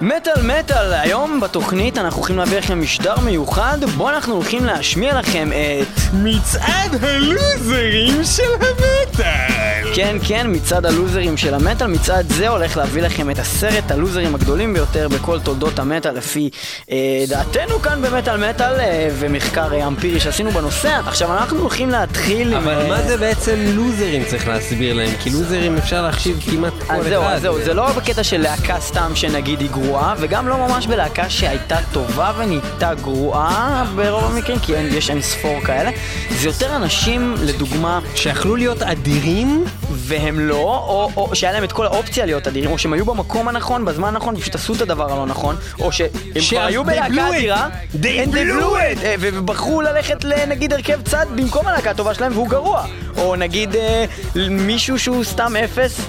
[0.00, 5.48] מטאל מטאל, היום בתוכנית אנחנו הולכים להביא לכם משדר מיוחד בו אנחנו הולכים להשמיע לכם
[5.52, 9.57] את מצעד הלוזרים של המטאל!
[9.94, 14.74] כן כן, מצעד הלוזרים של המטאל, מצעד זה הולך להביא לכם את עשרת הלוזרים הגדולים
[14.74, 16.50] ביותר בכל תולדות המטאל לפי
[16.90, 21.00] אה, דעתנו כאן במטאל מטאל אה, ומחקר אה, אמפירי שעשינו בנושא.
[21.06, 22.58] עכשיו אנחנו הולכים להתחיל עם...
[22.58, 25.10] אבל אה, מה זה בעצם לוזרים צריך להסביר להם?
[25.20, 26.98] כי לוזרים אפשר להחשיב כמעט כל אחד.
[26.98, 30.56] אז זהו, אז זהו, זה לא בקטע של להקה סתם שנגיד היא גרועה, וגם לא
[30.56, 35.90] ממש בלהקה שהייתה טובה ונהייתה גרועה ברוב המקרים, כי אין, יש אין ספור כאלה.
[36.30, 41.86] זה יותר אנשים, לדוגמה, שיכלו להיות אדירים, והם לא, או, או שהיה להם את כל
[41.86, 45.26] האופציה להיות אדירים, או שהם היו במקום הנכון, בזמן הנכון, ופשוט עשו את הדבר הלא
[45.26, 46.08] נכון, או שהם
[46.48, 47.28] כבר היו they בלהקה.
[47.28, 49.04] אדירה, They and blew it.
[49.04, 52.84] אה, ובחרו ללכת לנגיד הרכב צד במקום הלהקה הטובה שלהם והוא גרוע,
[53.16, 54.04] או נגיד אה,
[54.50, 56.00] מישהו שהוא סתם אפס.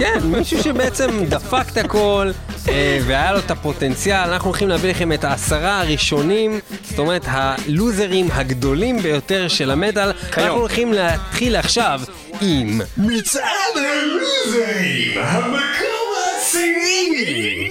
[0.00, 2.30] כן, מישהו שבעצם דפק את הכל
[2.68, 4.16] אה, והיה לו את הפוטנציאל.
[4.16, 10.12] אנחנו הולכים להביא לכם את העשרה הראשונים, זאת אומרת הלוזרים הגדולים ביותר של המטאל.
[10.12, 10.46] כיום.
[10.46, 12.00] אנחנו הולכים להתחיל עכשיו
[12.40, 17.70] עם מצעד הלוזרים, המקום העשירי!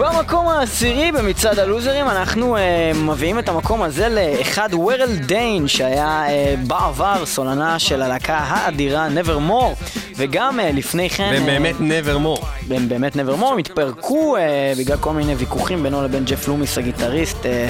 [0.00, 6.54] במקום העשירי במצעד הלוזרים אנחנו אה, מביאים את המקום הזה לאחד וורל דיין שהיה אה,
[6.66, 9.84] בעבר סולנה של הלהקה האדירה Nevermore
[10.16, 12.46] וגם אה, לפני כן והם באמת nevermore.
[12.70, 17.46] הם באמת Nevermore הם התפרקו אה, בגלל כל מיני ויכוחים בינו לבין ג'ף לומיס הגיטריסט
[17.46, 17.68] אה,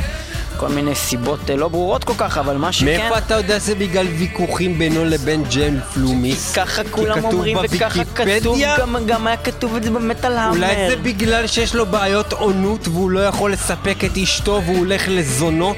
[0.61, 3.75] כל מיני סיבות אה, לא ברורות כל כך אבל מה שכן מאיפה אתה יודע זה
[3.75, 6.55] בגלל ויכוחים בינו לבין ג'ם פלומיס?
[6.55, 8.59] ככה כולם אומרים וככה כתוב?
[8.79, 12.89] גם, גם היה כתוב את זה במטאל האמר אולי זה בגלל שיש לו בעיות עונות
[12.89, 15.77] והוא לא יכול לספק את אשתו והוא הולך לזונות?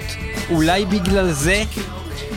[0.51, 1.63] אולי בגלל זה?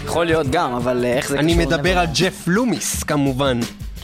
[0.06, 3.60] יכול להיות גם אבל אה, איך זה אני קשור מדבר על ג'ף לומיס כמובן.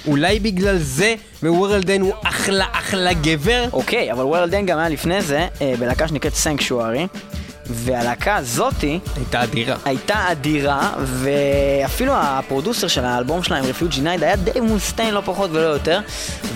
[0.08, 3.66] אולי בגלל זה, וורל דיין הוא אחלה אחלה גבר?
[3.74, 7.08] אוקיי, אבל וורל דיין גם היה לפני זה אה, בלהקה שנקראת Sanctuary,
[7.66, 9.76] והלהקה הזאתי הייתה אדירה.
[9.86, 15.50] הייתה אדירה, ואפילו ה producer של האלבום שלהם, Refuge Denied, היה דייב מוסטיין לא פחות
[15.54, 16.00] ולא יותר,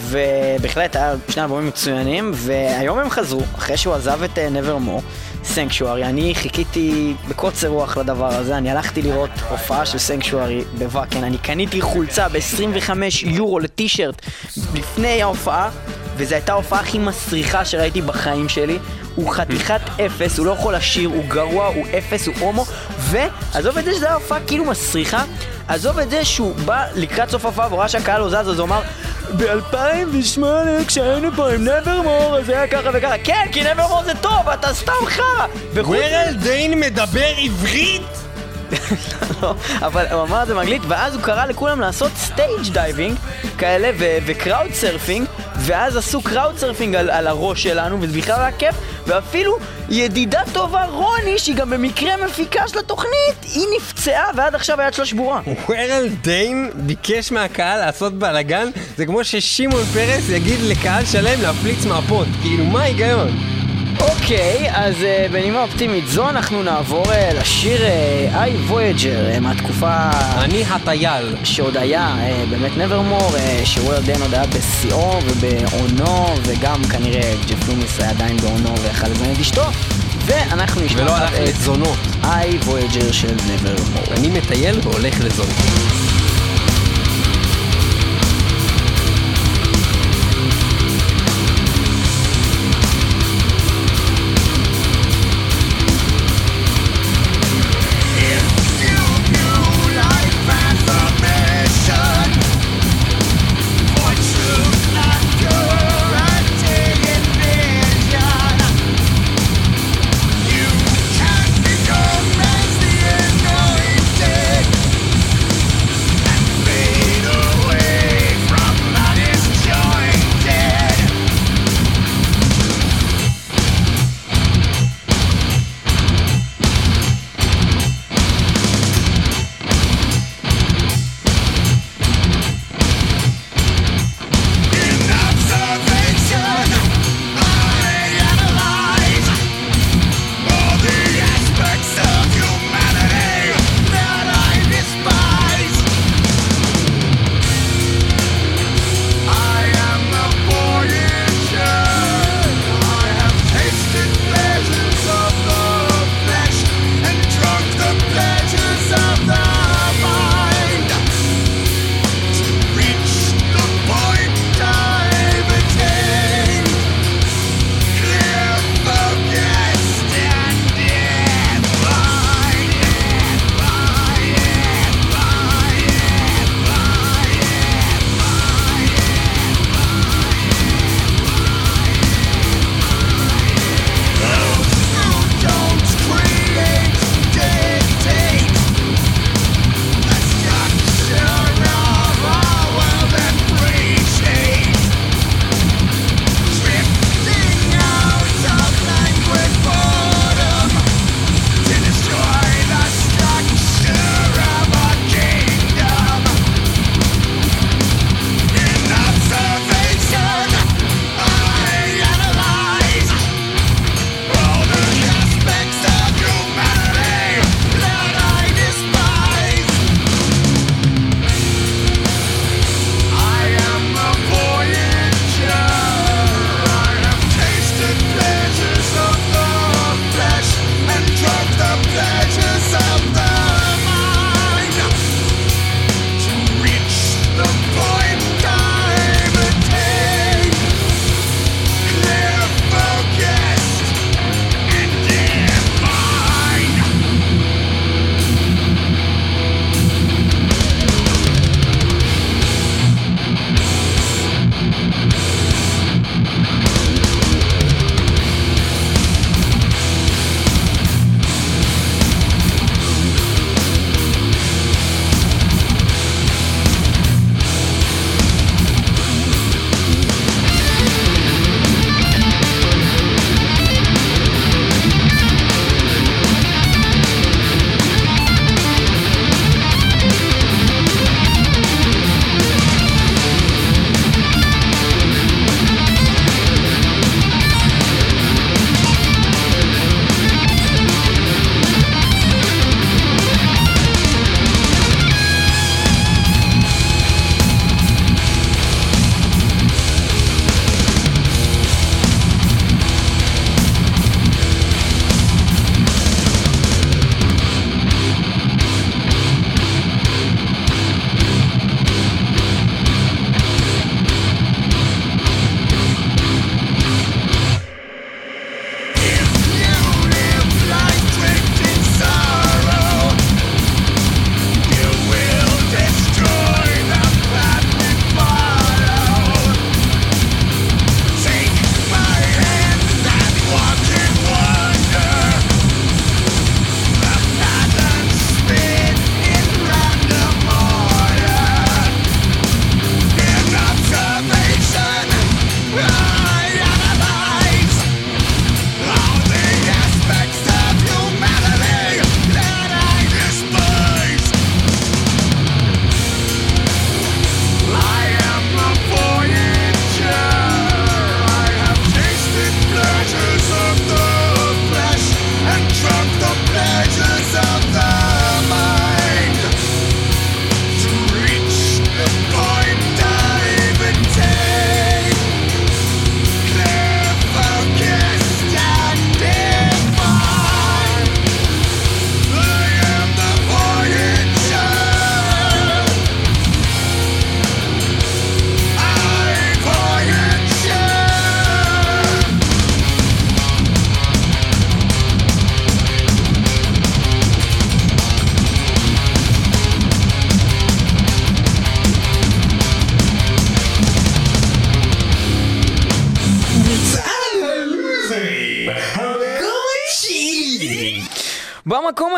[0.01, 5.01] ובהחלט היה שני אלבומים מצוינים, והיום הם חזרו, אחרי שהוא עזב את אה, Nevermore,
[5.43, 11.37] סנקשוארי, אני חיכיתי בקוצר רוח לדבר הזה, אני הלכתי לראות הופעה של סנקשוארי בוואקן, אני
[11.37, 12.91] קניתי חולצה ב-25
[13.23, 14.21] יורו לטישרט
[14.73, 15.69] לפני ההופעה,
[16.17, 18.79] וזו הייתה ההופעה הכי מסריחה שראיתי בחיים שלי.
[19.15, 22.65] הוא חתיכת אפס, הוא לא יכול לשיר, הוא גרוע, הוא אפס, הוא הומו,
[22.99, 25.23] ועזוב את זה שזו הופעה כאילו מסריחה,
[25.67, 28.81] עזוב את זה שהוא בא לקראת סוף ההופעה ראה שהקהל לא זז, אז הוא אמר
[29.37, 30.43] ב-2008
[30.87, 35.05] כשהיינו פה עם Nevermore אז היה ככה וככה כן, כי Nevermore זה טוב, אתה סתם
[35.05, 35.45] חרא!
[35.73, 38.14] וחוץ וורל דיין מדבר עברית?
[39.41, 43.17] לא, אבל הוא אמר את זה באנגלית, ואז הוא קרא לכולם לעשות stage diving
[43.57, 43.91] כאלה
[44.25, 48.75] ו crowd surfing, ואז עשו crowd surfing על, על הראש שלנו, וזה בכלל היה כיף,
[49.07, 49.57] ואפילו
[49.89, 55.05] ידידה טובה רוני, שהיא גם במקרה מפיקה של התוכנית, היא נפצעה ועד עכשיו היד שלה
[55.05, 55.41] שבורה.
[55.69, 62.27] וורל דיין ביקש מהקהל לעשות בלאגן, זה כמו ששמעון פרס יגיד לקהל שלם להפליץ מהפות.
[62.41, 63.54] כאילו, מה ההיגיון?
[63.99, 67.81] אוקיי, אז uh, בנימה אופטימית זו אנחנו נעבור uh, לשיר
[68.33, 71.35] איי uh, וויג'ר uh, מהתקופה אני הטייל.
[71.43, 77.69] שעוד היה uh, באמת נברמור, uh, שוורד דיין עוד היה בשיאו ובעונו, וגם כנראה ג'ף
[77.69, 79.63] לומיס היה עדיין בעונו ויכל לזמן את אשתו,
[80.25, 81.97] ואנחנו נשמע ולא הלך לזונות.
[82.23, 84.03] איי וויג'ר של נברמור.
[84.17, 86.04] אני מטייל והולך לזונות.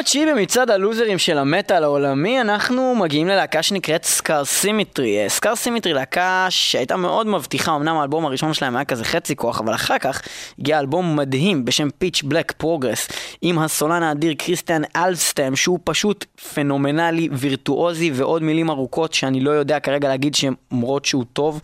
[0.08, 5.30] התשיעי במצעד הלוזרים של המטאל העולמי, אנחנו מגיעים ללהקה שנקראת Scar Symmetry.
[5.30, 9.74] Scar Symmetry להקה שהייתה מאוד מבטיחה, אמנם האלבום הראשון שלהם היה כזה חצי כוח, אבל
[9.74, 10.22] אחר כך
[10.60, 13.08] הגיע אלבום מדהים בשם Pitch Black Progress,
[13.42, 19.80] עם הסולן האדיר קריסטיאן אלבסטם, שהוא פשוט פנומנלי, וירטואוזי, ועוד מילים ארוכות שאני לא יודע
[19.80, 21.60] כרגע להגיד שהן אומרות שהוא טוב.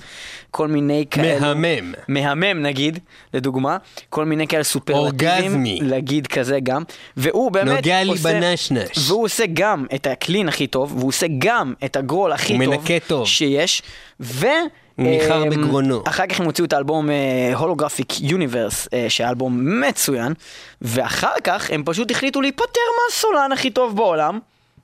[0.52, 1.54] כל מיני כאלה...
[1.54, 1.94] מהמם.
[2.08, 3.00] מהמם נגיד,
[3.34, 3.78] לדוגמה,
[4.10, 5.80] כל מיני כאלה סופרלטיבים, אורגזמי.
[5.82, 6.84] להגיד כזה גם,
[7.18, 9.10] והוא באמת נוגע לי עושה, בנשנש.
[9.10, 13.00] והוא עושה גם את הקלין הכי טוב, והוא עושה גם את הגרול הכי טוב, מנקה
[13.08, 13.28] טוב.
[13.28, 13.82] שיש,
[14.20, 14.48] ו...
[14.98, 16.04] ניחר אמ, בגרונו.
[16.08, 17.10] אחר כך הם הוציאו את האלבום
[17.56, 20.34] הולוגרפיק יוניברס, שהיה אלבום מצוין,
[20.82, 24.40] ואחר כך הם פשוט החליטו להיפטר מהסולן הכי טוב בעולם,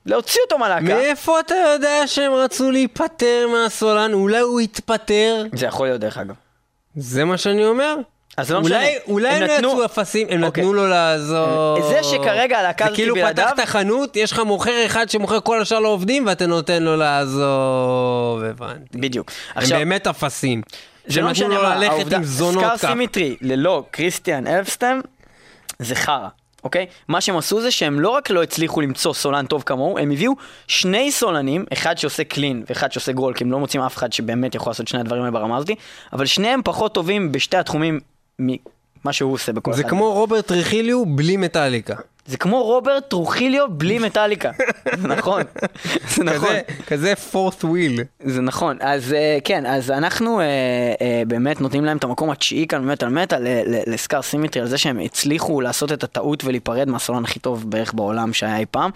[0.06, 0.82] להוציא אותו מהלהקה.
[0.82, 4.12] מאיפה אתה יודע שהם רצו להיפטר מהסולן?
[4.12, 5.44] אולי הוא התפטר?
[5.52, 6.34] זה יכול להיות דרך אגב.
[6.96, 7.96] זה מה שאני אומר?
[8.36, 8.88] אז זה לא אולי, משנה.
[9.06, 10.62] אולי הם הם נתנו- יצאו אפסים, הם אוקיי.
[10.62, 11.82] נתנו לו לעזור.
[11.88, 15.60] זה שכרגע הלהקה זה הזאת כאילו בלעדיו- פתחת חנות, יש לך מוכר אחד שמוכר כל
[15.62, 18.98] השאר לעובדים, ואתה נותן לו לעזוב, הבנתי.
[18.98, 19.30] בדיוק.
[19.54, 20.62] הם באמת אפסים.
[21.06, 22.76] זה לא משנה מה, העובדה, סקאר.
[22.76, 25.00] סימטרי ללא קריסטיאן אלפסטם
[25.78, 26.28] זה חרא,
[26.64, 26.86] אוקיי?
[27.08, 30.32] מה שהם עשו זה שהם לא רק לא הצליחו למצוא סולן טוב כמוהו, הם הביאו
[30.68, 34.54] שני סולנים, אחד שעושה clean ואחד שעושה growl, כי הם לא מוצאים אף אחד שבאמת
[34.54, 35.74] יכול לעשות שני הדברים האלה ברמה הזאתי,
[36.12, 38.00] אבל שניהם פחות טובים בשתי התחומים
[38.40, 39.90] ממה שהוא עושה בכל זה אחד.
[39.90, 41.94] כמו רוברט טרוחיליו בלי מטאליקה.
[42.30, 44.50] זה כמו רוברט טרוחיליו בלי מטאליקה.
[44.96, 45.42] זה נכון,
[46.08, 46.54] זה נכון.
[46.86, 48.00] כזה- פורט וויל.
[48.24, 50.44] זה נכון, אז אה, כן, אז אנחנו אה,
[51.00, 53.46] אה, באמת נותנים להם את המקום התשיעי כאן במטאל מטאל
[53.86, 57.94] ל Scar Symmetry על זה שהם הצליחו לעשות את הטעות ולהיפרד מהסולן הכי טוב בערך
[57.94, 58.90] בעולם שהיה אי פעם.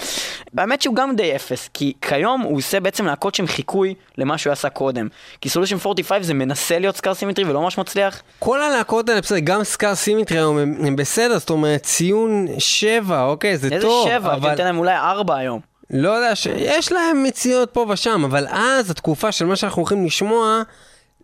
[0.53, 4.53] באמת שהוא גם די אפס, כי כיום הוא עושה בעצם להקות שהם חיקוי למה שהוא
[4.53, 5.09] עשה קודם.
[5.41, 8.23] כי Solution 45 זה מנסה להיות Scar Symmetry ולא ממש מצליח.
[8.39, 13.57] כל הלהקות האלה בסדר, גם Scar Symmetry היום הם, בסדר, זאת אומרת ציון שבע, אוקיי,
[13.57, 15.61] זה איזה טוב, שבע, הייתי אבל נותן להם אולי ארבע היום.
[15.91, 16.47] לא יודע, ש...
[16.57, 20.63] יש להם מציאות פה ושם, אבל אז התקופה של מה שאנחנו הולכים לשמוע,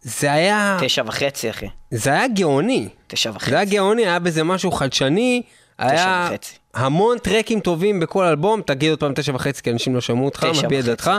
[0.03, 2.89] זה היה, תשע וחצי אחי, זה היה גאוני.
[3.07, 3.51] תשע וחצי.
[3.51, 5.43] זה היה גאוני, היה בזה משהו חדשני,
[5.79, 6.55] היה וחצי.
[6.75, 10.47] המון טרקים טובים בכל אלבום, תגיד עוד פעם תשע וחצי, כי אנשים לא שמעו אותך,
[10.65, 10.85] מביע את.
[10.85, 11.11] דעתך.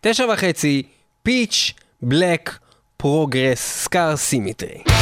[0.00, 0.82] תשע וחצי,
[1.22, 2.58] Pitch, Black,
[2.96, 4.93] Progress, Scar Symmetry.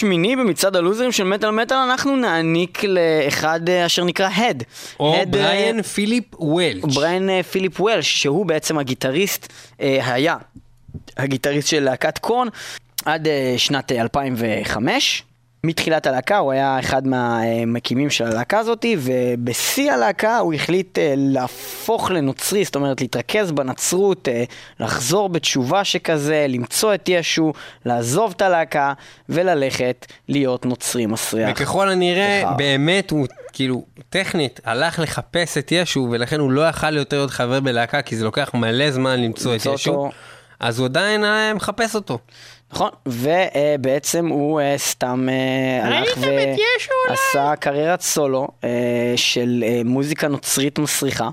[0.00, 4.62] השמיני במצעד הלוזרים של מטאל מטאל אנחנו נעניק לאחד אה, אשר נקרא הד.
[5.00, 6.94] או הד, אה, בריאן פיליפ וולץ'.
[6.94, 10.36] בריין אה, פיליפ וולש, שהוא בעצם הגיטריסט, היה
[11.16, 12.48] הגיטריסט של להקת קורן
[13.04, 15.22] עד אה, שנת אה, 2005.
[15.64, 22.10] מתחילת הלהקה הוא היה אחד מהמקימים של הלהקה הזאת, ובשיא הלהקה הוא החליט אה, להפוך
[22.10, 24.44] לנוצרי, זאת אומרת להתרכז בנצרות, אה,
[24.80, 27.52] לחזור בתשובה שכזה, למצוא את ישו,
[27.84, 28.92] לעזוב את הלהקה
[29.28, 31.50] וללכת להיות נוצרי מסריח.
[31.52, 32.54] וככל הנראה, בכר.
[32.56, 37.60] באמת הוא, כאילו, טכנית, הלך לחפש את ישו, ולכן הוא לא יכל יותר להיות חבר
[37.60, 39.90] בלהקה, כי זה לוקח מלא זמן למצוא את ישו.
[39.90, 40.10] אותו.
[40.60, 41.24] אז הוא עדיין
[41.54, 42.18] מחפש אותו.
[42.72, 46.18] נכון, ובעצם הוא אה, סתם אה, הלך?
[47.08, 48.68] ועשה קריירת סולו אה,
[49.16, 51.28] של אה, מוזיקה נוצרית מסריחה.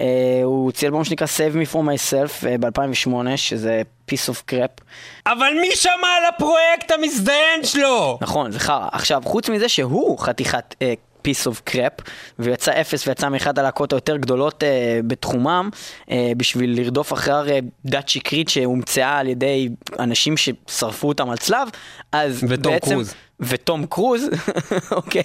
[0.00, 0.06] אה,
[0.44, 4.82] הוא הוציא אלבום שנקרא Save Me From Myself אה, ב-2008, שזה piece of crap.
[5.26, 8.18] אבל מי שמע על הפרויקט המזדיין שלו?
[8.20, 8.88] נכון, זה חרא.
[8.92, 10.94] עכשיו, חוץ מזה שהוא חתיכת אה,
[11.28, 12.02] piece of crap,
[12.38, 15.70] ויצא אפס ויצא מאחת הלהקות היותר גדולות אה, בתחומם,
[16.10, 21.68] אה, בשביל לרדוף אחר אה, דת שקרית שהומצאה על ידי אנשים ששרפו אותם על צלב,
[22.12, 22.94] אז וטום בעצם...
[22.94, 23.14] קרוז.
[23.40, 24.22] וטום קרוז,
[24.90, 25.22] אוקיי.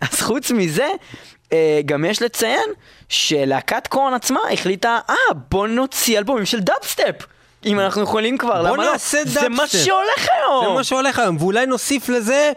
[0.00, 0.88] אז חוץ מזה,
[1.52, 2.70] אה, גם יש לציין
[3.08, 5.14] שלהקת קורן עצמה החליטה, אה,
[5.50, 7.26] בוא נוציא אלבומים של דאבסטפ.
[7.66, 8.92] אם אנחנו יכולים כבר, בוא למה לא?
[8.92, 9.66] נעשה זה מה.
[9.66, 10.64] שהולך היום!
[10.64, 12.52] זה מה שהולך היום, ואולי נוסיף לזה...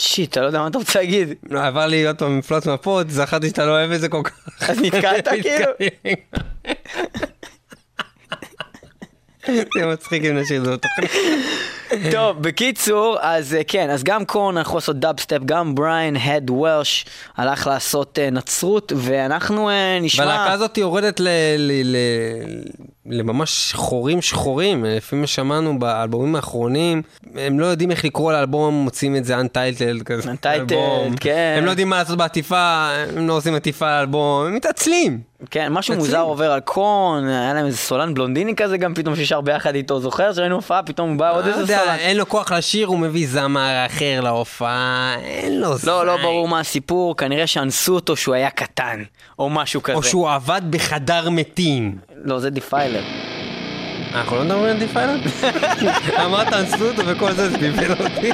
[0.00, 1.28] shit, אתה לא יודע מה אתה רוצה להגיד.
[1.50, 4.70] לא, עבר לי עוד פעם מפלוץ מהפוד, זכרתי שאתה לא אוהב את זה כל כך.
[4.70, 5.66] אז נתקעת כאילו?
[9.76, 11.10] זה מצחיק אם נשאיר את זה בתוכנית.
[12.14, 17.06] טוב, בקיצור, אז אה, כן, אז גם Korn הלכו לעשות דאבסטפ, גם בריין הד וולש
[17.36, 20.26] הלך לעשות אה, נצרות, ואנחנו אה, נשמע...
[20.26, 21.26] והלהקה הזאת יורדת ל-
[23.10, 27.02] לממש חורים שחורים, לפי מה שמענו באלבומים האחרונים,
[27.34, 30.30] הם לא יודעים איך לקרוא לאלבום, מוצאים את זה untitled כזה.
[30.32, 31.20] Untitled.
[31.20, 31.54] כן.
[31.58, 35.30] הם לא יודעים מה לעשות בעטיפה, הם לא עושים עטיפה לאלבום, הם מתעצלים.
[35.50, 35.94] כן, משהו.
[35.94, 40.00] מוזר עובר על קורן, היה להם איזה סולן בלונדיני כזה גם פתאום ששר ביחד איתו,
[40.00, 41.96] זוכר שראינו הופעה, פתאום בא עוד לא איזה סולן.
[41.98, 46.22] אין לו כוח לשיר, הוא מביא זמר אחר להופעה, אין לו לא, לא זין.
[46.22, 49.02] ברור מה הסיפור, כנראה שאנסו אותו שהוא היה קטן,
[49.38, 49.96] או משהו כזה.
[49.96, 51.98] או שהוא עבד בחדר מתים.
[52.24, 53.02] לא, זה דיפיילר.
[54.14, 55.22] אנחנו לא מדברים על דיפיילנד?
[56.24, 58.30] אמרת אנסו אותו וכל זה, זה בלבל אותי.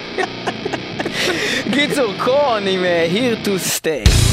[1.73, 4.26] קיצור, Korn עם אה, Here to Stay.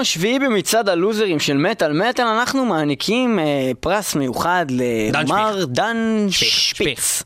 [0.00, 4.66] השביעי במצעד הלוזרים של מטאל מטאל אנחנו מעניקים אה, פרס מיוחד
[5.12, 7.22] למר דן שפיץ.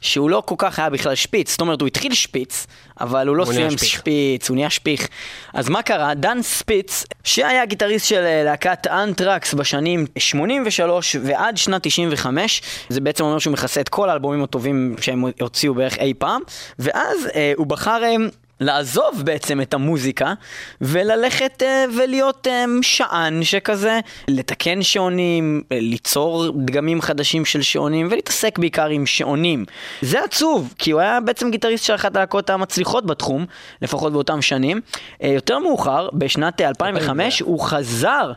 [0.00, 2.66] שהוא לא כל כך היה בכלל שפיץ, זאת אומרת הוא התחיל שפיץ,
[3.00, 3.88] אבל הוא לא הוא סיים שפיך.
[3.88, 5.08] שפיץ, הוא נהיה שפיך.
[5.54, 6.14] אז מה קרה?
[6.14, 13.24] דן ספיץ, שהיה גיטריסט של אה, להקת אנטרקס בשנים 83 ועד שנת 95, זה בעצם
[13.24, 16.42] אומר שהוא מכסה את כל האלבומים הטובים שהם הוציאו בערך אי פעם,
[16.78, 18.04] ואז אה, הוא בחר...
[18.04, 18.16] אה,
[18.60, 20.34] לעזוב בעצם את המוזיקה
[20.80, 28.58] וללכת אה, ולהיות אה, שען שכזה, לתקן שעונים, אה, ליצור דגמים חדשים של שעונים ולהתעסק
[28.58, 29.64] בעיקר עם שעונים.
[30.02, 33.46] זה עצוב, כי הוא היה בעצם גיטריסט של אחת הלהקות המצליחות בתחום,
[33.82, 34.80] לפחות באותם שנים.
[35.22, 38.32] אה, יותר מאוחר, בשנת אה, 2005, הוא חזר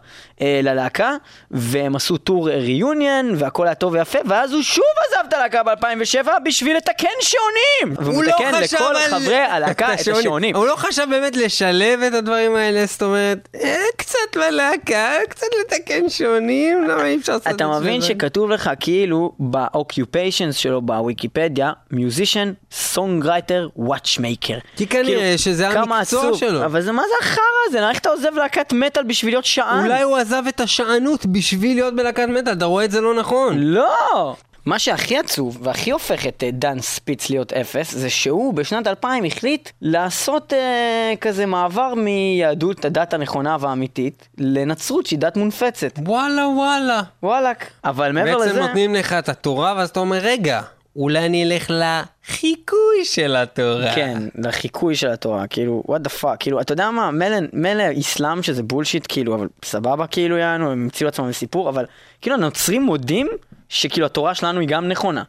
[0.63, 1.15] ללהקה
[1.51, 6.27] והם עשו טור ריוניון והכל היה טוב ויפה, ואז הוא שוב עזב את הלהקה ב-2007
[6.45, 7.97] בשביל לתקן שעונים.
[7.99, 10.55] והוא הוא לא מתקן חשב לכל על- חברי הלהקה את השעונים.
[10.55, 16.09] הוא לא חשב באמת לשלב את הדברים האלה, זאת אומרת, אה, קצת בלהקה, קצת לתקן
[16.09, 17.65] שעונים, למה אי אפשר לעשות את זה?
[17.65, 18.01] אתה מבין?
[18.01, 24.57] שכתוב לך כאילו ב-occupations שלו בוויקיפדיה, musician, songwriter, watchmaker.
[24.75, 26.65] כי כנראה שזה המקצוע שלו.
[26.65, 27.89] אבל זה מה זה החרא הזה?
[27.89, 29.85] איך אתה עוזב להקת מטאל בשביל להיות שען?
[29.85, 33.57] אולי הוא עזב את השענות בשביל להיות בלהקת מטאל, אתה רואה את זה לא נכון.
[33.57, 34.35] לא!
[34.65, 39.23] מה שהכי עצוב והכי הופך את אה, דן ספיץ להיות אפס זה שהוא בשנת 2000
[39.23, 45.99] החליט לעשות אה, כזה מעבר מיהדות הדת הנכונה והאמיתית לנצרות שהיא דת מונפצת.
[46.05, 47.01] וואלה וואלה.
[47.23, 47.69] וואלאק.
[47.83, 48.61] אבל מעבר בעצם לזה...
[48.61, 50.61] נותנים לך את התורה, ואז אתה אומר, רגע,
[50.95, 53.95] אולי אני אלך לחיקוי של התורה.
[53.95, 58.43] כן, לחיקוי של התורה, כאילו, what the fuck, כאילו, אתה יודע מה, מילא, מילא איסלאם
[58.43, 61.85] שזה בולשיט, כאילו, אבל סבבה, כאילו, יענו, הם המציאו לעצמם סיפור, אבל
[62.21, 63.27] כאילו, הנוצרים מודים
[63.69, 65.23] שכאילו התורה שלנו היא גם נכונה.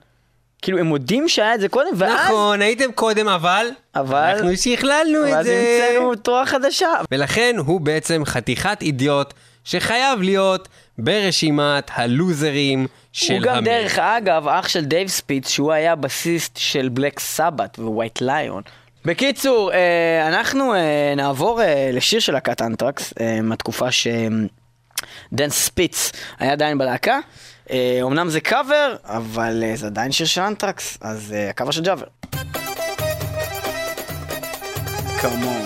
[0.63, 2.27] כאילו, הם מודים שהיה את זה קודם, ואז...
[2.27, 3.67] נכון, הייתם קודם, אבל...
[3.95, 5.89] אבל- אנחנו שכללנו את ואז זה.
[5.91, 6.89] המצאנו תורה חדשה.
[7.11, 13.65] ולכן הוא בעצם חתיכת אידיוט שחייב להיות ברשימת הלוזרים של הוא גם המלך.
[13.65, 18.63] דרך אגב אח של דייב ספיץ שהוא היה בסיסט של Black Sabbath ו White Lion.
[19.05, 26.53] בקיצור, אה, אנחנו אה, נעבור אה, לשיר של להקת אנטרקס אה, מהתקופה שדן ספיץ היה
[26.53, 27.19] עדיין בלהקה.
[27.71, 31.83] אה, אמנם זה קאבר, אבל אה, זה עדיין שיר של אנטרקס, אז אה, הקאבר של
[31.83, 32.07] ג'אבר.
[35.21, 35.62] come on.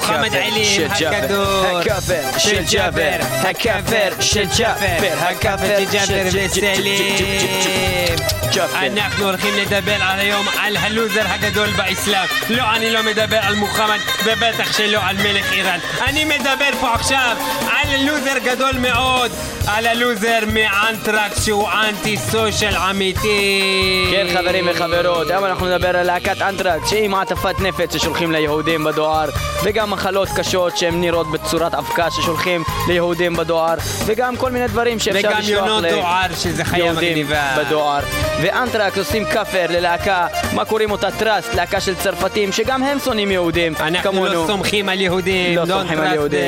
[0.00, 8.16] מוחמד עלים הגדול הקאבר של ג'אבר, הקאבר של ג'אבר, הקאבר של וסלים.
[8.54, 8.86] ג'אבר.
[8.86, 12.26] אנחנו הולכים לדבר על היום על הלוזר הגדול באסלאם.
[12.50, 15.78] לא, אני לא מדבר על מוחמד, ובטח שלא על מלך איראן.
[16.00, 17.36] אני מדבר פה עכשיו
[17.70, 19.30] על לוזר גדול מאוד,
[19.66, 24.06] על הלוזר מאנטרקס שהוא anti social אמיתי.
[24.10, 29.28] כן חברים וחברות, היום אנחנו נדבר על להקת אנטרקס שהיא מעטפת נפץ ששולחים ליהודים בדואר
[29.62, 33.74] וגם מחלות קשות שהן נראות בצורת אבקה ששולחים ליהודים בדואר
[34.06, 37.56] וגם כל מיני דברים שאפשר וגם לשלוח יונות דואר, שזה חיה ליהודים מגניבה.
[37.58, 38.00] בדואר
[38.42, 43.74] ואנטרקס עושים כאפר ללהקה, מה קוראים אותה Trust, להקה של צרפתים שגם הם שונאים יהודים
[43.80, 46.40] אנחנו כמונו לא סומכים על יהודים, לא don't סומכים על יהודים.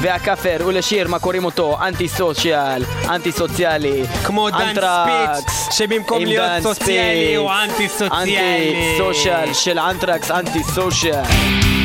[0.00, 1.78] והכאפר הוא לשיר, מה קוראים אותו?
[1.82, 4.02] אנטי סוציאל, אנטי סוציאלי.
[4.24, 7.34] כמו דן ספיץ, שבמקום להיות סוציאלי.
[7.34, 8.38] הוא אנטי סוציאלי.
[8.38, 11.77] Anti social של Anthrax, Anti social.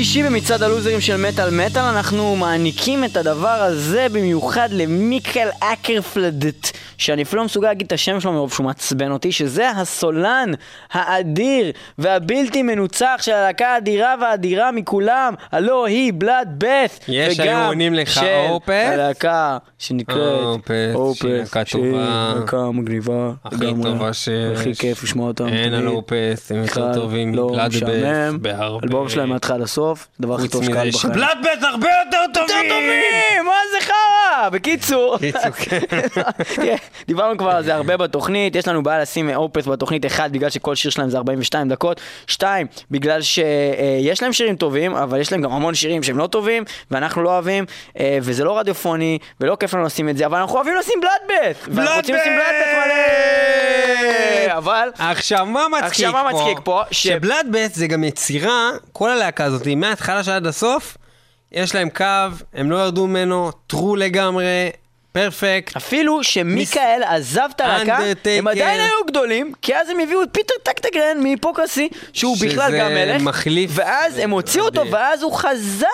[0.00, 6.69] השישי במצעד הלוזרים של מטאל מטאל אנחנו מעניקים את הדבר הזה במיוחד למיקל אקרפלדט
[7.00, 10.52] שאני אפילו לא מסוגל להגיד את השם שלו מרוב שהוא מעצבן אותי שזה הסולן
[10.92, 17.94] האדיר והבלתי מנוצח של הלהקה האדירה והאדירה מכולם הלא היא בלאד בת יש היו עונים
[17.94, 18.70] לך של אופס?
[18.92, 22.34] הלהקה שנקראת אופס, שהיא להקה שהיא טובה.
[22.38, 23.72] להקה מגניבה הכי.
[23.82, 24.60] טובה שיש.
[24.60, 25.88] הכי כיף לשמוע אותם אין על.
[25.88, 28.36] אופס, הם יותר טובים לא משעמם.
[28.36, 28.84] בס בהרבה.
[28.84, 30.92] אלבום שלהם מההתחלה עד הסוף, הדבר הכי טוב מזה בחיים.
[30.92, 32.56] שבלאד בס הרבה יותר טובים!
[32.64, 33.44] יותר טובים!
[33.46, 34.48] מה זה חרא?
[34.48, 36.76] בקיצור, קיצור, כן.
[37.06, 40.74] דיברנו כבר על זה הרבה בתוכנית, יש לנו בעיה לשים אופס בתוכנית, אחד, בגלל שכל
[40.74, 45.52] שיר שלהם זה 42 דקות, שתיים, בגלל שיש להם שירים טובים, אבל יש להם גם
[45.52, 47.64] המון שירים שהם לא טובים, ואנחנו לא אוהבים,
[47.98, 51.56] אה, וזה לא רדיופוני, ולא כיף לנו לשים את זה, אבל אנחנו אוהבים לשים בלאדבט!
[51.68, 54.56] ואנחנו רוצים לשים בלאדבט מלא!
[54.58, 54.88] אבל...
[54.98, 56.82] עכשיו מה מצחיק עכשיו, מה מצחיק פה?
[56.90, 60.96] ש- שבלאד בס זה גם יצירה, כל הלהקה הזאת, מההתחלה שעד הסוף,
[61.52, 62.04] יש להם קו,
[62.54, 64.70] הם לא ירדו ממנו, טרו לגמרי,
[65.12, 65.76] פרפקט.
[65.76, 67.98] אפילו שמיכאל עזב את הלהקה.
[68.38, 72.46] הם עדיין היו גדולים, כי אז הם הביאו את פיטר טקטגרן מ Hypocrisy, שהוא שזה
[72.46, 74.82] בכלל גם מלך, מחליף ואז הם הוציאו אותו.
[74.90, 75.86] ואז הוא חזר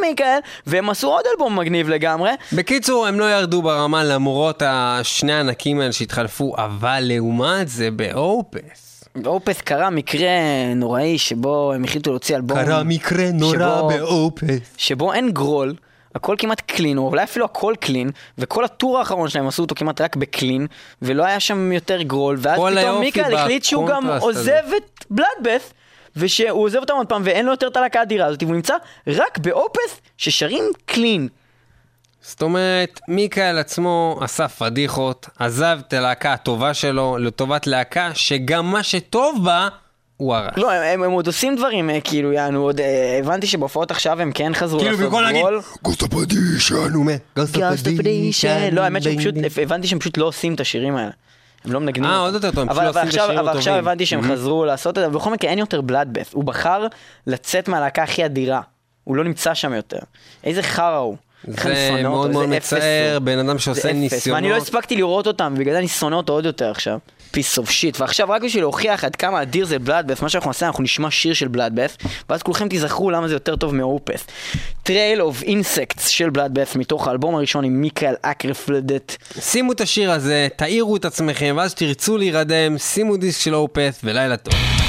[0.00, 2.30] מיכאל, והם עשו עוד אלבום מגניב לגמרי.
[2.52, 9.04] בקיצור, הם לא ירדו ברמה למרות השני הענקים האלה שהתחלפו, אבל לעומת זה באופס.
[9.16, 10.28] באופס קרה מקרה
[10.76, 14.58] נוראי שבו הם החליטו להוציא אלבום, מקרה שבו- באופס.
[14.76, 15.74] שבו אין גרול.
[16.14, 20.00] הכל כמעט קלין, או אולי אפילו הכל קלין, וכל הטור האחרון שלהם עשו אותו כמעט
[20.00, 20.66] רק בקלין,
[21.02, 24.62] ולא היה שם יותר גרול, ואז פתאום מיכאל החליט שהוא גם עוזב.
[24.76, 25.72] את בלאדבeth,
[26.16, 28.74] ושהוא עוזב אותם עוד פעם, ואין לו יותר את הלהקה האדירה הזאת, והוא נמצא
[29.06, 31.28] רק באופס ששרים קלין.
[32.22, 38.82] זאת אומרת, מיכאל עצמו עשה פדיחות, עזב את הלהקה הטובה שלו לטובת להקה שגם מה
[38.82, 39.68] שטוב בה,
[40.20, 40.52] הוא הרס.
[40.56, 44.20] לא, הם, הם, הם עוד עושים דברים, אה, כאילו, יענו, עוד אה, הבנתי שבהופעות עכשיו
[44.20, 45.60] הם כן חזרו כאילו, לעשות במקום להגיד, גרול.
[45.82, 47.12] גוסטה פדישן, נו מה?
[48.72, 51.10] לא, האמת שהם פשוט, הבנתי שהם פשוט לא עושים את השירים האלה.
[51.64, 52.18] הם לא מנגנים אה.
[52.18, 53.88] עוד יותר טוב, הם פשוט אבל, לא עושים את עכשיו, השירים אבל עכשיו הטובים.
[53.88, 54.22] הבנתי שהם.
[54.22, 56.30] חזרו לעשות את זה, ובכל מקרה אין יותר בלאדבeth.
[56.32, 56.86] הוא בחר
[57.26, 58.60] לצאת מהלהקה הכי אדירה.
[59.04, 59.98] הוא לא נמצא שם יותר.
[60.44, 61.16] איזה חרא הוא.
[61.44, 63.18] זה מאוד מאוד מצער.
[63.18, 64.36] בן אדם שעושה ניסיונות.
[64.36, 66.98] ואני לא הספקתי לראות אותם, ובגלל זה אני שונא אותו עוד יותר עכשיו.
[67.30, 68.00] piece of shit.
[68.00, 71.34] ועכשיו רק בשביל להוכיח עד כמה אדיר זה בלאדבeth, מה שאנחנו נעשה, אנחנו נשמע שיר
[71.34, 74.26] של בלאדבeth, ואז כולכם תיזכרו למה זה יותר טוב מאופס.
[74.82, 79.16] Trail of Insects של בלאדבeth, מתוך האלבום הראשון עם מיקאל אקרפלדט.
[79.40, 84.36] שימו את השיר הזה, תעירו את עצמכם, ואז תרצו להירדם, שימו דיסק של אופס, ולילה
[84.36, 84.79] טוב.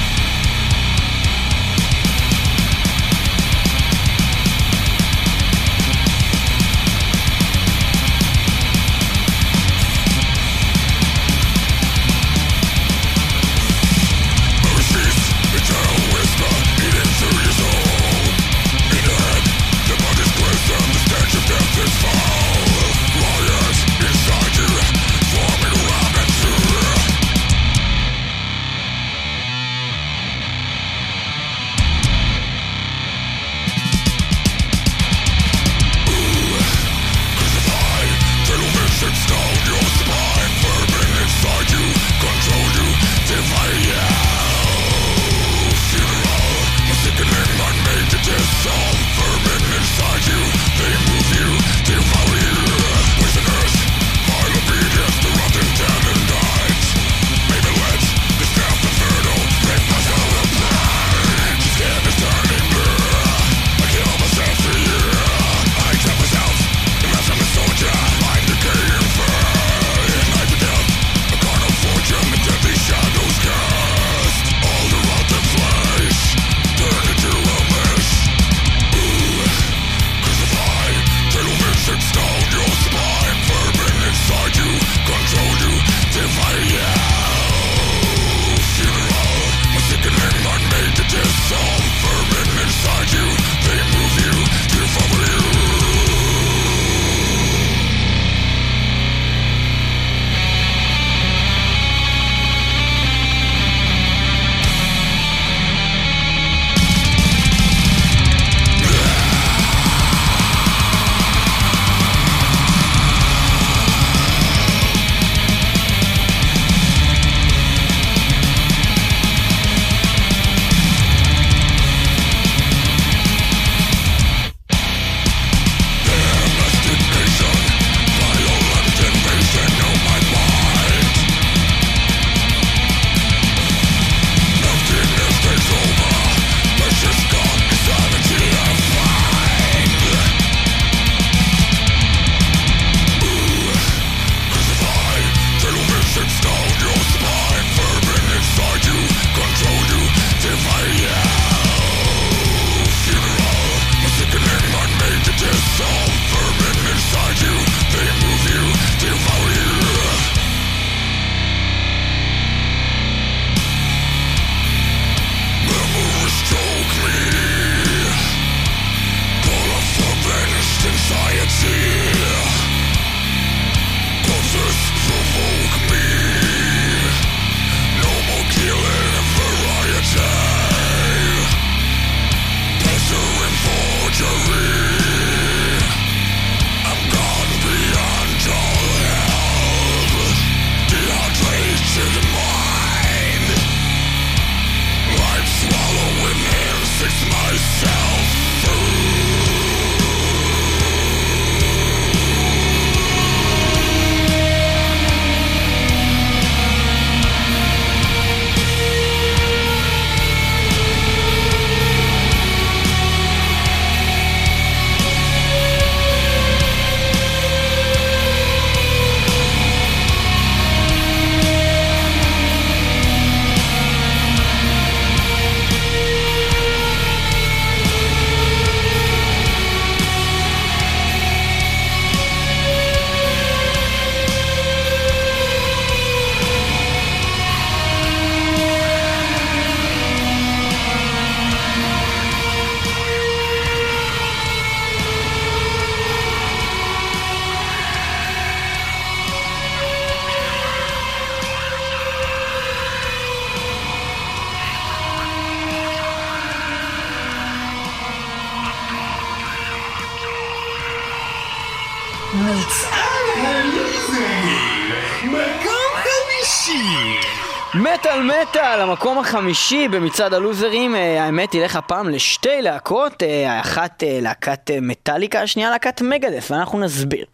[269.22, 275.70] החמישי במצעד הלוזרים, אה, האמת ילך הפעם לשתי להקות, אה, האחת אה, להקת מטאליקה, השנייה
[275.70, 277.24] להקת מגדף, ואנחנו נסביר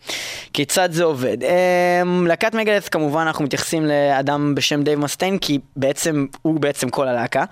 [0.52, 1.36] כיצד זה עובד.
[2.26, 7.44] להקת מגדף כמובן אנחנו מתייחסים לאדם בשם דייב מסטיין, כי בעצם הוא בעצם כל הלהקה,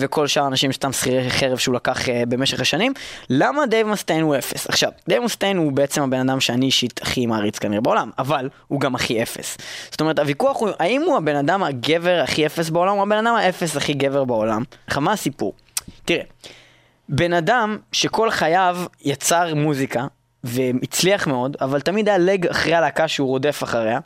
[0.00, 1.98] וכל שאר האנשים סתם שכירי חרב שהוא לקח
[2.28, 2.92] במשך השנים.
[3.30, 4.66] למה דייב מסטיין הוא אפס?
[4.68, 8.80] עכשיו, דייב מסטיין הוא בעצם הבן אדם שאני אישית הכי מעריץ כנראה בעולם, אבל הוא
[8.80, 9.56] גם הכי אפס.
[9.90, 13.34] זאת אומרת, הוויכוח הוא האם הוא הבן אדם הגבר הכי אפס בעולם, או הבן אדם
[13.34, 14.62] האפס הכי גבר בעולם.
[14.86, 15.54] עכשיו, מה הסיפור?
[16.04, 16.24] תראה,
[17.08, 20.06] בן אדם שכל חייו יצר מוזיקה,
[20.44, 23.98] והצליח מאוד, אבל תמיד היה לג אחרי הלהקה שהוא רודף אחריה,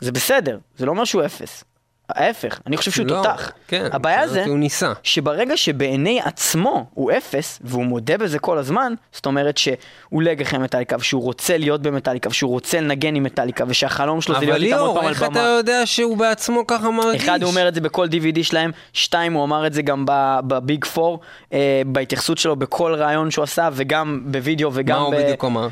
[0.00, 1.64] זה בסדר, זה לא אומר שהוא אפס.
[2.08, 3.52] ההפך, אני חושב שהוא לא, תותח.
[3.68, 4.92] כן, הבעיה זה הוא ניסה.
[5.02, 10.58] שברגע שבעיני עצמו הוא אפס, והוא מודה בזה כל הזמן, זאת אומרת שהוא לג אחרי
[10.58, 14.62] מטאליקה, ושהוא רוצה להיות במטאליקה, ושהוא רוצה לנגן עם מטאליקה, ושהחלום שלו זה אבל להיות
[14.62, 15.40] איתם עוד ליאור, פעם על איך אתה במה.
[15.40, 17.22] יודע שהוא בעצמו ככה מרגיש?
[17.22, 20.04] אחד, הוא אומר את זה בכל DVD שלהם, שתיים, הוא אמר את זה גם
[20.46, 21.20] ב Big Four,
[21.52, 25.18] אה, בהתייחסות שלו בכל ראיון שהוא עשה, וגם בווידאו וגם מה הוא ב...
[25.18, 25.68] בדיוק אמר?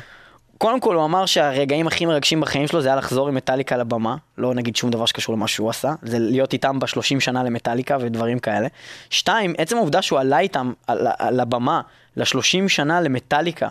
[0.57, 4.15] קודם כל הוא אמר שהרגעים הכי מרגשים בחיים שלו זה היה לחזור עם מטאליקה לבמה,
[4.37, 8.39] לא נגיד שום דבר שקשור למה שהוא עשה, זה להיות איתם בשלושים שנה למטאליקה ודברים
[8.39, 8.67] כאלה.
[9.09, 11.81] שתיים, עצם העובדה שהוא עלה איתם על, על הבמה
[12.17, 13.67] לשלושים שנה למטאליקה,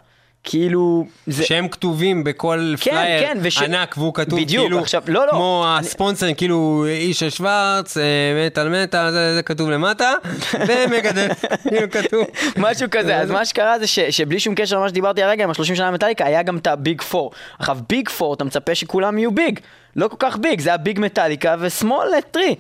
[0.49, 1.45] כאילו, זה...
[1.45, 5.31] שהם כתובים בכל כן, פלייר כן, וש- ענק והוא כתוב בדיוק, כאילו עכשיו, לא, לא,
[5.33, 8.03] כמו אני- הספונסרים כאילו איש שוורץ, אה,
[8.47, 10.13] מטאל מטאל, זה, זה כתוב למטה
[10.69, 12.25] ומגדף, כאילו כתוב.
[12.57, 15.77] משהו כזה, אז מה שקרה זה ש, שבלי שום קשר למה שדיברתי הרגע עם השלושים
[15.77, 17.31] שנה למטאליקה, היה גם את ה Big Four.
[17.59, 19.59] עכשיו Big Four, אתה מצפה שכולם יהיו big,
[19.97, 22.55] לא כל כך big, זה היה big מטאליקה ו small three.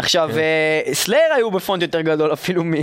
[0.00, 0.92] עכשיו, כן.
[0.94, 2.74] סלייר היו בפונט יותר גדול אפילו מ-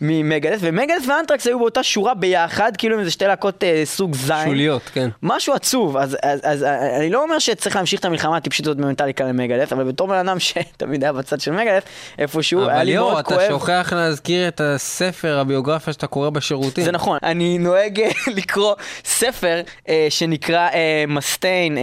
[0.00, 4.44] ממגדס, ומגדס ואנטרקס היו באותה שורה ביחד, כאילו עם איזה שתי להקות אה, סוג זין.
[4.44, 5.08] שוליות, כן.
[5.22, 6.16] משהו עצוב, אז,
[6.64, 10.08] אה, אני לא אומר שצריך להמשיך את המלחמה הטיפשית הזאת בין מטאליקה למגדף, אבל בתור
[10.08, 11.82] בן אדם שתמיד היה בצד של מגדף,
[12.18, 13.48] איפשהו, היה אבל לי מאוד אתה כואב.
[13.48, 16.84] שוכח להזכיר את הספר, הביוגרפיה שאתה קורא בשירותים.
[16.84, 20.68] זה נכון, אני נוהג אה, לקרוא ספר אה, שנקרא
[21.08, 21.78] מסטיין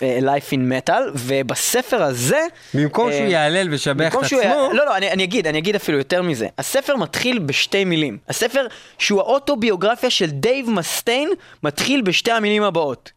[0.00, 2.40] Life in Metal, ובספר הזה...
[2.74, 5.58] במקום אה, שהוא יהלל וישבח את במקום שהוא עצמו, לא, לא, אני, אני אגיד, אני
[5.58, 6.46] אגיד אפילו יותר מזה.
[6.58, 8.18] הספר מתחיל בשתי מילים.
[8.28, 8.66] הספר
[8.98, 11.30] שהוא האוטוביוגרפיה של דייב מסטיין,
[11.62, 13.12] מתחיל בשתי המילים הבאות.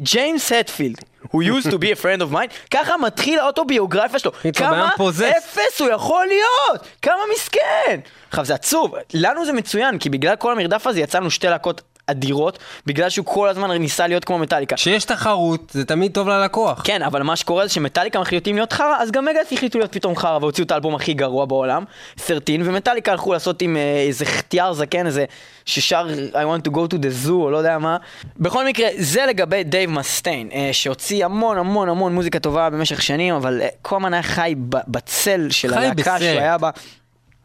[0.00, 4.32] ג'יימס הטפילד, who used to be a friend of mine, ככה מתחיל האוטוביוגרפיה שלו.
[4.54, 4.90] כמה.
[5.38, 6.86] אפס הוא יכול להיות!
[7.02, 8.00] כמה מסכן!
[8.30, 11.80] עכשיו זה עצוב, לנו זה מצוין, כי בגלל כל המרדף הזה יצאנו שתי להקות
[12.10, 14.76] אדירות, בגלל שהוא כל הזמן ניסה להיות כמו מטאליקה.
[14.76, 16.80] כשיש תחרות, זה תמיד טוב ללקוח.
[16.84, 20.16] כן, אבל מה שקורה זה שמטאליקה מחליטים להיות חרא, אז גם מגאס החליטו להיות פתאום
[20.16, 21.84] חרא והוציאו את האלבום הכי גרוע בעולם,
[22.26, 25.24] 13, ומטאליקה הלכו לעשות עם אה, איזה חטיאר זקן, איזה
[25.64, 27.96] ששר I want to go to the zoo, או לא יודע מה.
[28.36, 33.34] בכל מקרה, זה לגבי דייב מסטיין, אה, שהוציא המון המון המון מוזיקה טובה במשך שנים,
[33.34, 34.54] אבל אה, כל הזמן היה חי
[34.88, 36.18] בצל של הלהקה.
[36.18, 36.70] שהוא היה בה.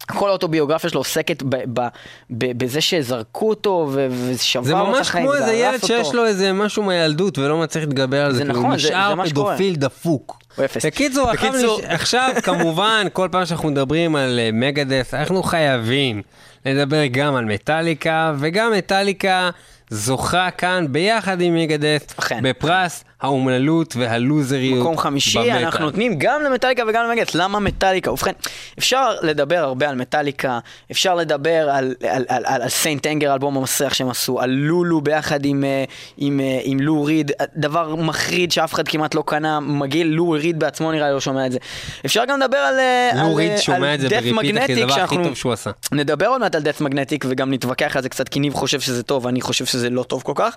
[0.05, 1.87] כל האוטוביוגרפיה שלו עוסקת ב- ב-
[2.29, 5.87] ב- בזה שזרקו אותו ו- ושבר זה לו את ממש החיים, כמו איזה ילד אותו.
[5.87, 8.87] שיש לו איזה משהו מהילדות ולא מצליח להתגבר על זה, זה כאילו, נכון, הוא זה-
[8.87, 9.49] נשאר זה מה שקורה.
[9.55, 10.37] פדופיל דפוק.
[10.55, 10.85] הוא אפס.
[10.85, 16.21] בקיצור, עכשיו בקיצור- נש- עכשיו כמובן, כל פעם שאנחנו מדברים על אה, מגדס, אנחנו חייבים
[16.65, 19.49] לדבר גם על מטאליקה, וגם מטאליקה
[19.89, 22.39] זוכה כאן ביחד עם מגדס, אכן.
[22.43, 24.79] בפרס האומללות והלוזריות.
[24.79, 25.65] מקום חמישי, במטאל.
[25.65, 27.35] אנחנו נותנים גם למטאליקה וגם למגדס.
[27.35, 28.11] למה מטאליקה?
[28.11, 28.31] ובכן,
[28.79, 30.59] אפשר לדבר הרבה על מטאליקה,
[30.91, 35.01] אפשר לדבר על, על, על, על, על סיינט אנגר, אלבום המסריח שהם עשו, על לולו
[35.01, 35.83] ביחד עם, אה,
[36.17, 40.59] עם, אה, עם לו ריד, דבר מחריד שאף אחד כמעט לא קנה, מגעיל, לו ריד
[40.59, 41.59] בעצמו נראה לי לא שומע את זה.
[42.05, 42.79] אפשר גם לדבר על...
[42.79, 45.71] אה, לו ריד שומע את זה ב repeat, אחי, זה הדבר הכי טוב שהוא עשה.
[45.91, 49.03] נדבר עוד מעט על Death Magnetic וגם נתווכח על זה קצת כי ניב חושב שזה
[49.03, 50.55] טוב ואני חושב שזה לא טוב כל כך.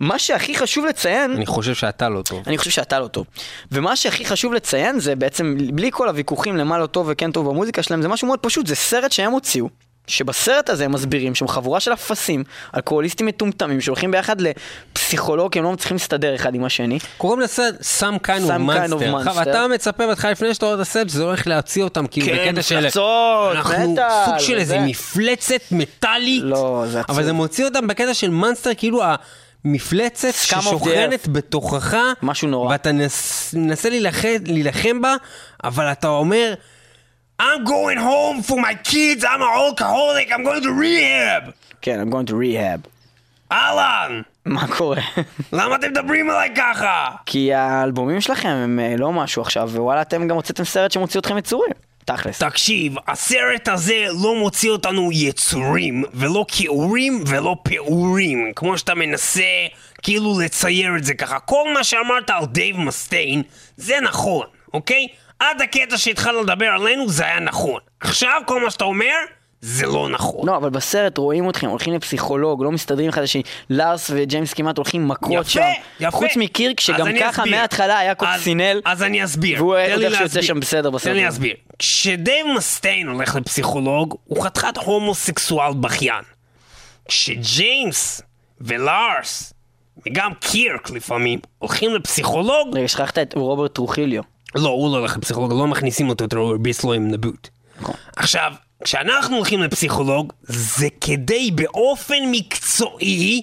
[0.00, 2.42] ומה שהכי חשוב לציין, אני חושב שאתה לא טוב.
[2.46, 3.26] אני חושב שאתה לא טוב.
[3.72, 7.82] ומה שהכי חשוב לציין זה בעצם, בלי כל הוויכוחים למה לא טוב וכן טוב במוזיקה
[7.82, 9.68] שלהם, זה משהו מאוד פשוט, זה סרט שהם הוציאו.
[10.08, 12.44] שבסרט הזה הם מסבירים שהם חבורה של אפסים,
[12.76, 16.98] אלכוהוליסטים מטומטמים שהולכים ביחד לפסיכולוג, הם לא מצליחים להסתדר אחד עם השני.
[17.18, 19.42] קוראים לסרט Some kind of monster.
[19.42, 22.62] אתה מצפה בהתחלה לפני שאתה רואה את הסרט שזה הולך להוציא אותם כאילו כן, בקטע
[22.62, 22.78] של...
[22.78, 24.78] מפלצות, אנחנו מטאל, סוג של איזה.
[24.78, 26.42] מפלצת מטאלית.
[26.44, 27.16] לא, זה עצוב.
[27.16, 29.02] אבל זה מוציא אותם בקטע של מונסטר, כאילו
[29.66, 31.28] the ששוכנת.
[31.28, 31.96] בתוכך.
[32.22, 32.70] משהו נורא.
[32.72, 35.14] ואתה נס- מנסה להילחם- להילחם בה,
[35.64, 36.54] אבל אתה אומר...
[37.42, 41.50] I'm going home for my kids, I'm an alcoholic, I'm going to rehab.
[41.82, 42.88] כן, I'm going to rehab.
[43.52, 45.00] אהלן, מה קורה?
[45.52, 47.08] למה אתם מדברים עליי ככה?
[47.26, 51.38] כי האלבומים שלכם הם אה, לא משהו עכשיו, ווואלה אתם גם הוצאתם סרט שמוציא אתכם
[51.38, 51.72] יצורים.
[52.16, 52.38] תכלס.
[52.38, 59.42] תקשיב, הסרט הזה לא מוציא אותנו יצורים, ולא כיעורים ולא פעורים, כמו שאתה מנסה
[60.02, 61.38] כאילו לצייר את זה ככה.
[61.38, 63.42] כל מה שאמרת על דייב מסטיין,
[63.76, 65.06] זה נכון, אוקיי?
[65.38, 67.80] עד הקטע שהתחלנו לדבר עלינו זה היה נכון.
[68.00, 69.14] עכשיו כל מה שאתה אומר,
[69.60, 70.46] זה לא נכון.
[70.48, 73.42] לא, אבל בסרט רואים אתכם, הולכים לפסיכולוג, לא מסתדרים אחד לשני.
[73.70, 75.60] לארס וג'יימס כמעט הולכים מכות יפה, שם.
[76.00, 76.10] יפה.
[76.10, 77.44] חוץ מקירק, אז שגם ככה.
[77.44, 78.80] מההתחלה היה אז- קוקסינל.
[78.84, 79.58] אז אני אסביר.
[79.64, 80.42] והוא איך שהוא יוצא להסביר.
[80.42, 81.24] שם בסדר בסרט תן לי.
[81.24, 81.54] להסביר.
[81.78, 86.24] כשדייב מסטיין הולך לפסיכולוג, הוא חתיכת הומוסקסואל בכיין.
[87.08, 88.20] כשג'יימס
[88.60, 89.52] ולארס,
[90.06, 94.22] וגם קירק לפעמים, הולכים לפסיכולוג, רגע, שכחת את רוברט טרוחיליו.
[94.54, 97.48] לא, הוא לא הולך לפסיכולוג, לא מכניסים אותו, הוא הרביץ לו עם נבוט.
[97.80, 97.94] נכון.
[98.16, 98.52] עכשיו,
[98.84, 103.42] כשאנחנו הולכים לפסיכולוג, זה כדי באופן מקצועי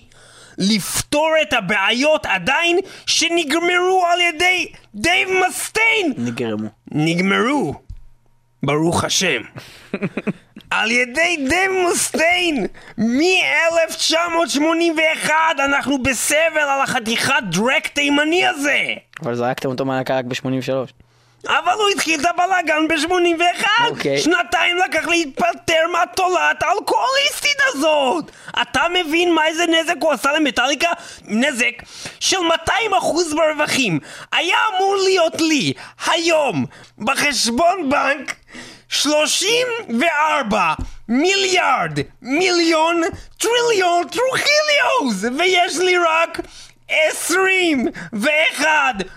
[0.57, 6.13] לפתור את הבעיות עדיין שנגמרו על ידי דייב מסטיין.
[6.17, 6.67] נגרמו.
[6.91, 7.73] נגמרו,
[8.65, 9.41] ברוך השם.
[10.69, 15.29] על ידי דייב מסטיין מ-1981
[15.65, 18.79] אנחנו בסבל על החתיכת דרק תימני הזה.
[19.21, 21.04] אבל זרקתם אותו מהלהקה רק ב-83.
[21.47, 23.65] אבל הוא התחיל את הבלאגן ב-81!
[23.89, 24.17] אוקיי.
[24.17, 28.31] שנתיים לקח להתפטר מהתולעת האלכוהוליסטית הזאת!
[28.61, 30.89] אתה מבין מה איזה נזק הוא עשה למטאליקה?
[31.25, 31.73] נזק
[32.19, 32.71] של 200%
[33.35, 33.99] ברווחים.
[34.31, 35.73] היה אמור להיות לי
[36.05, 36.65] היום
[36.97, 38.35] בחשבון בנק
[38.89, 40.73] 34
[41.07, 43.01] מיליארד מיליון
[43.37, 46.39] טריליון טרוכיליוז ויש לי רק
[46.89, 48.67] 21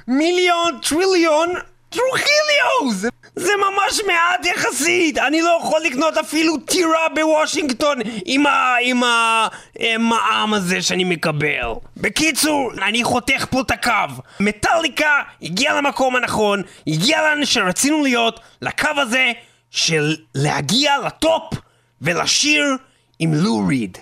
[0.08, 1.54] מיליון טריליון
[1.90, 3.08] טרוכיליוז!
[3.36, 5.18] זה ממש מעט יחסית!
[5.18, 8.74] אני לא יכול לקנות אפילו טירה בוושינגטון עם ה...
[8.82, 11.68] עם המע"מ הזה שאני מקבל.
[11.96, 13.92] בקיצור, אני חותך פה את הקו.
[14.40, 19.32] מטאליקה הגיעה למקום הנכון, הגיעה לאן שרצינו להיות, לקו הזה
[19.70, 21.54] של להגיע ל top
[22.02, 22.76] ולשיר
[23.18, 23.98] עם לו ריד.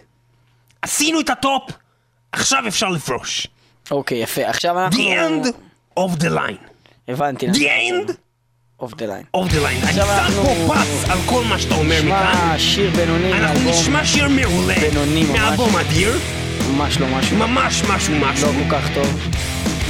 [0.82, 1.62] עשינו את ה top,
[2.32, 3.47] עכשיו אפשר לפרוש.
[3.91, 4.49] אוקיי, יפה.
[4.49, 4.99] עכשיו אנחנו...
[4.99, 5.47] The end
[6.01, 6.75] of the line.
[7.09, 7.46] הבנתי.
[7.50, 8.12] The end
[8.80, 9.22] of the line.
[9.36, 9.84] of the line.
[9.86, 12.32] אני שם אנחנו- פה פס על כל מה שאתה אומר מכאן.
[12.32, 14.74] שמע, שיר בינוני אנחנו מאלבום נשמע שיר מעולה.
[14.80, 15.38] בינוני ממש.
[15.38, 16.18] מאלבום אדיר.
[16.70, 17.36] ממש לא משהו.
[17.36, 18.48] ממש משהו לא משהו.
[18.52, 19.18] כל כך טוב.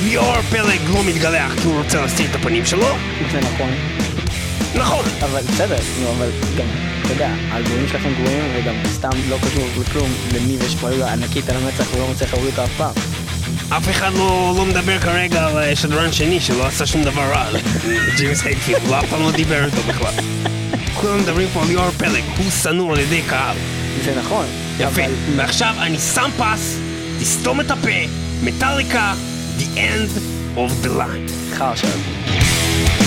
[0.05, 2.87] ליאור פלג לא מתגלח כי הוא רוצה להסתיר את הפנים שלו.
[3.33, 3.71] זה נכון.
[4.75, 5.05] נכון.
[5.23, 6.67] אבל בסדר, נו, אבל גם,
[7.05, 11.57] אתה יודע, האלבומים שלכם גרועים וגם סתם לא קשור לכלום, לניב יש פרלודה ענקית על
[11.57, 12.93] המצח והוא לא מצליח להוריד אותה אף פעם.
[13.69, 17.47] אף אחד לא, לא מדבר כרגע על אה, שדרן שני שלא עשה שום דבר רע.
[18.17, 20.13] ג'יימס הייטפילד, הוא אף פעם לא דיבר איתו בכלל.
[20.95, 23.57] כולם מדברים פה על ליאור פלג, הוא שנוא על ידי קהל.
[24.05, 24.47] זה נכון.
[24.81, 25.05] יפה.
[25.05, 26.79] אבל ועכשיו אני שם פס,
[27.21, 27.89] תסתום את הפה,
[28.43, 29.15] מטאליקה,
[29.59, 30.19] The End
[30.57, 31.57] of the Line.
[31.59, 31.89] חרשה.
[31.89, 33.06] Drop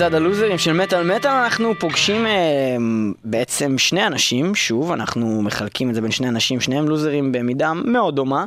[0.00, 2.76] במצעד הלוזרים של מטאל מטאל אנחנו פוגשים אה,
[3.24, 8.16] בעצם שני אנשים, שוב אנחנו מחלקים את זה בין שני אנשים, שניהם לוזרים במידה מאוד
[8.16, 8.44] דומה,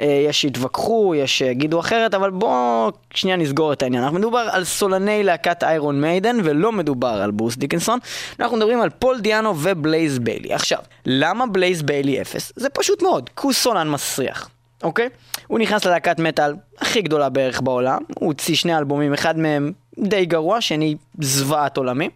[0.00, 4.64] אה, יש שיתווכחו, יש שיגידו אחרת, אבל בואו שנייה נסגור את העניין, אנחנו מדובר על
[4.64, 7.98] סולני להקת איירון מיידן ולא מדובר על ברוס דיקנסון,
[8.40, 10.54] אנחנו מדברים על פול דיאנו ובלייז ביילי.
[10.54, 12.52] עכשיו, למה בלייז ביילי אפס?
[12.56, 14.48] זה פשוט מאוד, כי הוא סולן מסריח.
[14.82, 15.08] אוקיי?
[15.46, 20.26] הוא נכנס ללהקת מטאל הכי גדולה בערך בעולם, הוא הוציא שני אלבומים, אחד מהם די
[20.26, 22.08] גרוע, שני זוועת עולמי,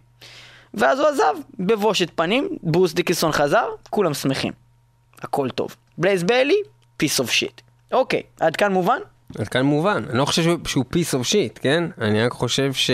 [0.73, 4.53] ואז הוא עזב בבושת פנים, ברוס דיקנסון חזר, כולם שמחים.
[5.21, 5.75] הכל טוב.
[5.97, 6.55] בלייז ביילי,
[6.97, 7.61] piece of shit.
[7.91, 8.97] אוקיי, עד כאן מובן?
[9.39, 10.03] עד כאן מובן.
[10.09, 11.83] אני לא חושב שהוא- שהוא piece of shit, כן?
[12.01, 12.91] אני רק חושב ש...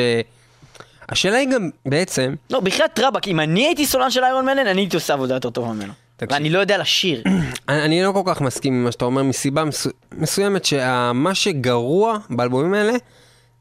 [1.09, 4.81] השאלה היא גם בעצם, לא, בחייאת רבאק, אם אני הייתי סולן של איירון מיידן, אני
[4.81, 5.93] הייתי עושה עבודה יותר טובה ממנו.
[6.17, 6.31] תקשיב.
[6.33, 7.23] ואני לא יודע לשיר.
[7.69, 9.89] אני אני לא כל כך מסכים עם מה שאתה אומר מסיבה מסו...
[10.11, 12.93] מסוימת שמה שגרוע באלבומים האלה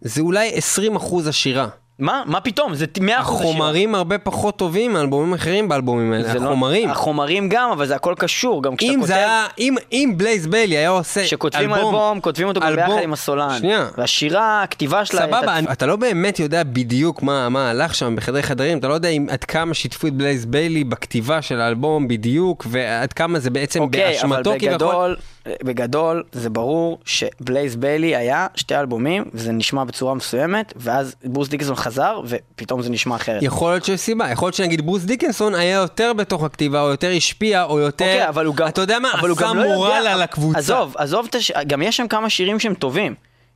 [0.00, 0.50] זה אולי
[0.96, 1.66] 20% השירה.
[1.98, 2.22] מה?
[2.26, 2.74] מה פתאום?
[2.74, 3.18] זה 100% השיר.
[3.18, 6.90] החומרים הרבה פחות טובים מאלבומים אחרים באלבומים האלה, זה לא- החומרים.
[6.90, 8.62] החומרים גם, אבל זה הכל קשור.
[8.62, 9.06] גם כשאתה אם כותב...
[9.08, 13.12] זה היה, אם, אם בלייז ביילי היה עושה כשכותבים אלבום, כותבים אותו אלבום- ביחד עם
[13.12, 13.58] הסולן.
[13.58, 13.88] שנייה.
[13.98, 15.20] והשירה, הכתיבה שלה...
[15.22, 18.88] סבבה, הייתה- אני- אתה לא באמת יודע בדיוק מה, מה הלך שם בחדרי חדרים, אתה
[18.88, 23.38] לא יודע אם, עד כמה שיתפו את בלייז ביילי בכתיבה של האלבום בדיוק, ועד כמה
[23.38, 24.68] זה בעצם אוקיי, אבל באשמתו כביכול.
[24.74, 25.16] בגדול,
[25.64, 31.74] בגדול זה ברור שבלייז ביילי היה שתי אלבומים, וזה נשמע בצורה מסוימת, ואז ברוס דיקנסון
[31.76, 33.42] חזר, ופתאום זה נשמע אחרת.
[33.42, 37.10] יכול להיות שיש סיבה, יכול להיות שנגיד ברוס דיקנסון היה יותר בתוך הכתיבה, או יותר
[37.16, 38.68] השפיע, או יותר, אוקיי, אבל הוא גם...
[38.68, 40.58] אתה יודע מה, אבל הוא עשה לא מורל יודע- על הקבוצה.
[40.58, 41.52] עזוב, עזוב, את הש...
[41.66, 43.14] גם יש שם כמה שירים שהם טובים.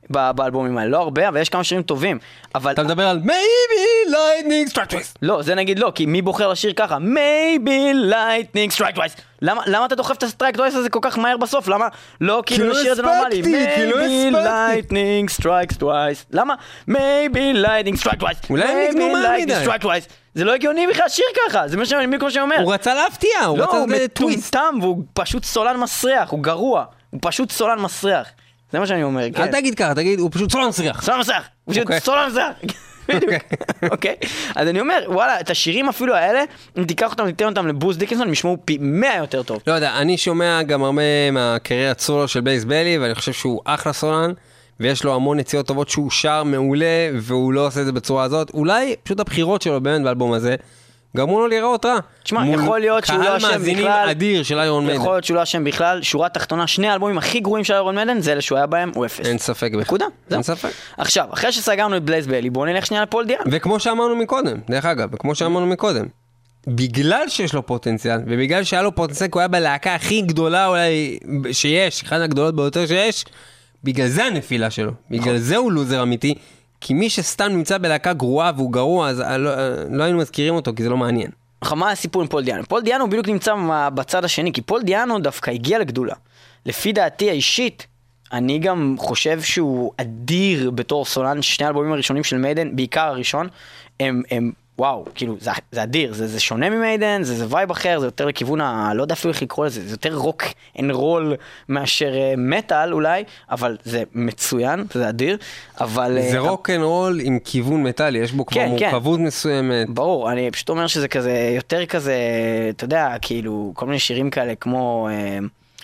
[0.09, 2.19] באלבומים האלה, לא הרבה, אבל יש כמה שירים טובים.
[2.55, 2.71] אבל...
[2.71, 5.17] אתה מדבר על maybe lightning strike twice.
[5.21, 6.97] לא, זה נגיד לא, כי מי בוחר לשיר ככה?
[6.97, 9.21] maybe lightning strike twice.
[9.41, 11.67] למה, למה אתה דוחף את ה strike twice הזה כל כך מהר בסוף?
[11.67, 11.87] למה
[12.21, 13.39] לא כאילו לא לשיר את זה נורמלי?
[13.39, 14.95] הספקתי, כי לא maybe הספקתי.
[14.95, 16.25] lightning strikes twice.
[16.31, 16.55] למה?
[16.89, 18.49] maybe lightning strike twice.
[18.49, 19.99] אולי הם Maybe מהר מדי.
[20.35, 22.55] זה לא הגיוני בכלל לשיר ככה, זה מה שאני בדיוק מה שאני אומר.
[22.63, 23.87] הוא רצה להפתיע, הוא לא, רצה הוא.
[23.89, 26.85] מטומטם והוא פשוט סולן מסריח, הוא גרוע.
[27.09, 28.27] הוא פשוט סולן מסריח.
[28.71, 29.41] זה מה שאני אומר, כן.
[29.41, 31.01] אל תגיד ככה, תגיד, הוא פשוט סולן מסריח.
[31.01, 31.99] סולן מסריח, הוא פשוט אוקיי.
[31.99, 32.47] סולן מסריח.
[33.07, 33.43] בדיוק,
[33.91, 34.15] אוקיי?
[34.55, 36.43] אז אני אומר, וואלה, את השירים אפילו האלה,
[36.77, 39.59] אם תיקח אותם, תיתן אותם לברוס דיקנסון, הם ישמעו פי 100 יותר טוב.
[39.67, 43.93] לא יודע, אני שומע גם הרבה מהקריירת סולו של בייס ביילי, ואני חושב שהוא אחלה
[43.93, 44.31] סולן,
[44.79, 48.51] ויש לו המון יציאות טובות שהוא שר מעולה, והוא לא עושה את זה בצורה הזאת.
[48.53, 50.55] אולי פשוט הבחירות שלו באמת באלבום הזה,
[51.17, 51.97] גרמו לו להיראות רע.
[52.23, 54.09] תשמע, יכול להיות שהוא לא קהל אשם מאזינים בכלל.
[54.09, 55.01] אדיר של איירון מיידן.
[55.01, 58.21] יכול להיות שהוא לא אשם בכלל, שורה תחתונה, שני האלבומים הכי גרועים של איירון מיידן,
[58.21, 59.25] זה אלה שהוא היה בהם, הוא אפס.
[59.25, 59.81] אין ספק בכלל.
[59.81, 60.43] נקודה, אין.
[60.43, 60.69] ספק.
[60.97, 63.43] עכשיו, אחרי שסגרנו את בלייז ביילי, בואו נלך שנייה לפול דיאנו.
[63.51, 66.05] וכמו שאמרנו מקודם, דרך אגב, וכמו שאמרנו מקודם,
[66.67, 71.19] בגלל שיש לו פוטנציאל, ובגלל שהיה לו פוטנציאל, כי הוא היה בלהקה הכי גדולה אולי
[71.51, 73.25] שיש, אחת הגדולות ביותר שיש,
[73.83, 76.35] בגלל זה הנפילה שלו, בגלל זה הוא לוזר אמיתי,
[76.81, 80.55] כי מי שסתם נמצא בלהקה גרועה והוא גרוע, אז אה, לא, אה, לא היינו מזכירים
[80.55, 81.31] אותו, כי זה לא מעניין.
[81.71, 82.63] מה הסיפור עם פול דיאנו?
[82.63, 83.53] פול דיאנו בדיוק נמצא
[83.93, 86.15] בצד השני, כי פול דיאנו דווקא הגיע לגדולה.
[86.65, 87.87] לפי דעתי האישית,
[88.33, 93.47] אני גם חושב שהוא אדיר בתור סולן, שני האלבומים הראשונים של מיידן, בעיקר הראשון,
[93.99, 94.51] הם, הם
[94.81, 98.25] וואו, כאילו, זה, זה אדיר, זה, זה שונה ממיידן, זה, זה vibe אחר, זה יותר
[98.25, 98.93] לכיוון ה...
[98.93, 100.43] לא יודע אפילו איך לקרוא לזה, זה יותר רוק
[100.79, 101.35] אנד רול
[101.69, 105.37] מאשר אה, מטאל אולי, אבל זה מצוין, זה אדיר,
[105.81, 106.17] אבל...
[106.31, 108.89] זה אה, רוק אנד רול עם כיוון מטאלי, יש בו כבר כן, כן.
[108.89, 109.89] מורכבות מסוימת.
[109.89, 112.15] ברור, אני פשוט אומר שזה כזה, יותר כזה,
[112.69, 115.39] אתה יודע, כאילו, כל מיני שירים כאלה כמו אה,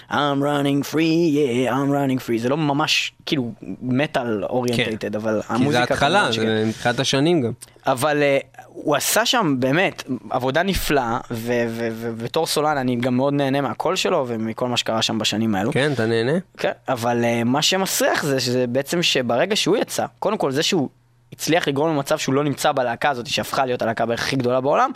[0.10, 5.54] I'm running free, yeah, I'm running free, זה לא ממש כאילו מטאל orientated, אבל כי
[5.54, 5.72] המוזיקה...
[5.72, 6.32] זה התחלה.
[6.32, 7.52] זה מתחילת השנים גם.
[7.86, 13.96] אבל uh, הוא עשה שם באמת עבודה נפלאה, ובתור סולן אני גם מאוד נהנה מהקול
[13.96, 15.72] שלו ומכל מה שקרה שם בשנים האלו.
[15.72, 16.32] כן, אתה נהנה?
[16.58, 20.90] כן, אבל uh, מה שמסריח זה שזה בעצם שברגע שהוא יצא, קודם כל זה שהוא
[21.34, 24.92] הצליח לגרום למצב שהוא לא נמצא בלהקה הזאת שהפכה להיות הלהקה בערך הכי גדולה בעולם,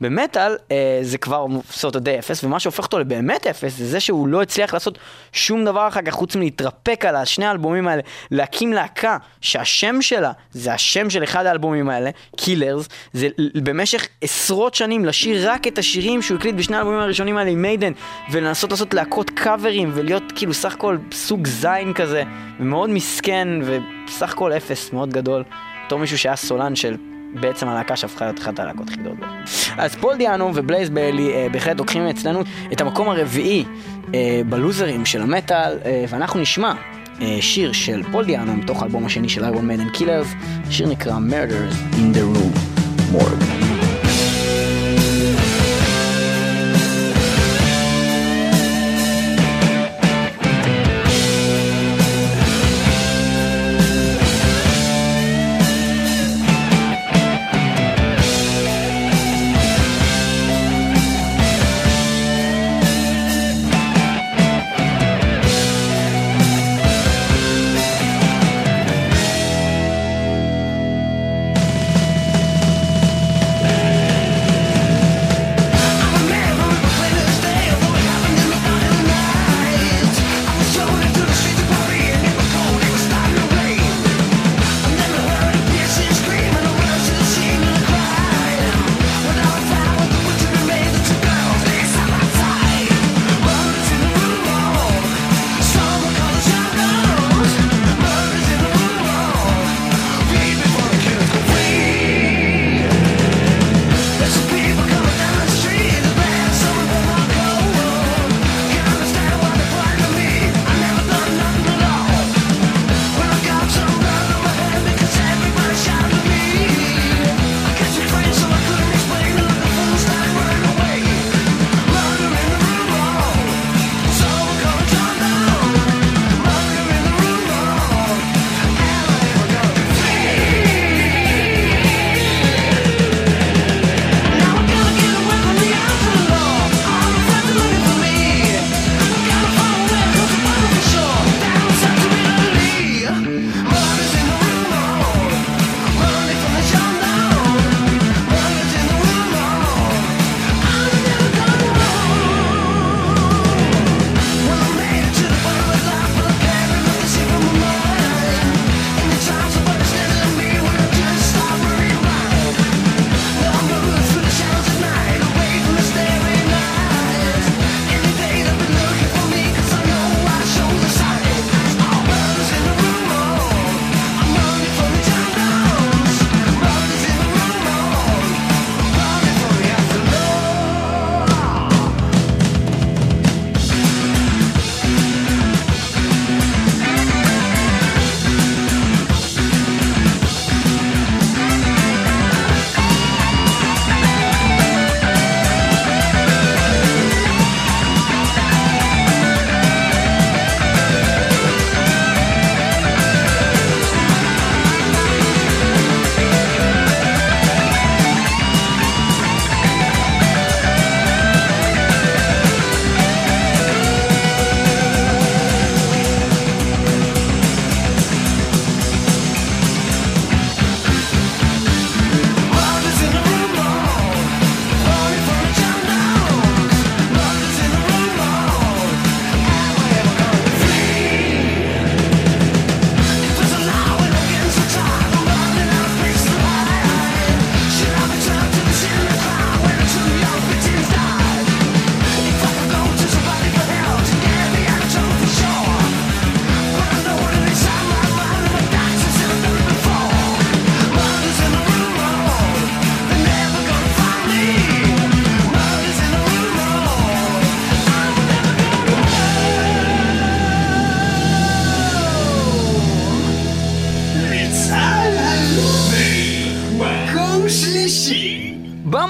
[0.00, 0.72] במטאל uh,
[1.02, 4.42] זה כבר סוג של די אפס, ומה שהופך אותו לבאמת אפס זה זה שהוא לא
[4.42, 4.98] הצליח לעשות
[5.32, 10.72] שום דבר אחר כך חוץ מלהתרפק על השני האלבומים האלה, להקים להקה שהשם שלה זה
[10.74, 13.28] השם של אחד האלבומים האלה, קילרס, זה
[13.62, 17.92] במשך עשרות שנים לשיר רק את השירים שהוא הקליט בשני האלבומים הראשונים האלה עם מיידן,
[18.30, 22.22] ולנסות לעשות להקות קאברים ולהיות כאילו סך הכל סוג זין כזה,
[22.60, 23.48] ומאוד מסכן
[24.08, 25.44] וסך הכל אפס מאוד גדול,
[25.86, 26.96] בתור מישהו שהיה סולן של
[27.40, 29.18] בעצם הלהקה שהפכה להיות אחת הלהקות הכי גדולות.
[29.78, 32.40] אז פול דיאנו ובלייז ביילי אה, בהחלט לוקחים אצלנו
[32.72, 33.64] את המקום הרביעי
[34.14, 36.72] אה, בלוזרים של המטאל, אה, ואנחנו נשמע
[37.20, 40.28] אה, שיר של פול דיאנו מתוך האלבום השני של איירון מיידן קילרס,
[40.68, 42.58] השיר נקרא Murders in the Rue
[43.10, 43.75] Morgue.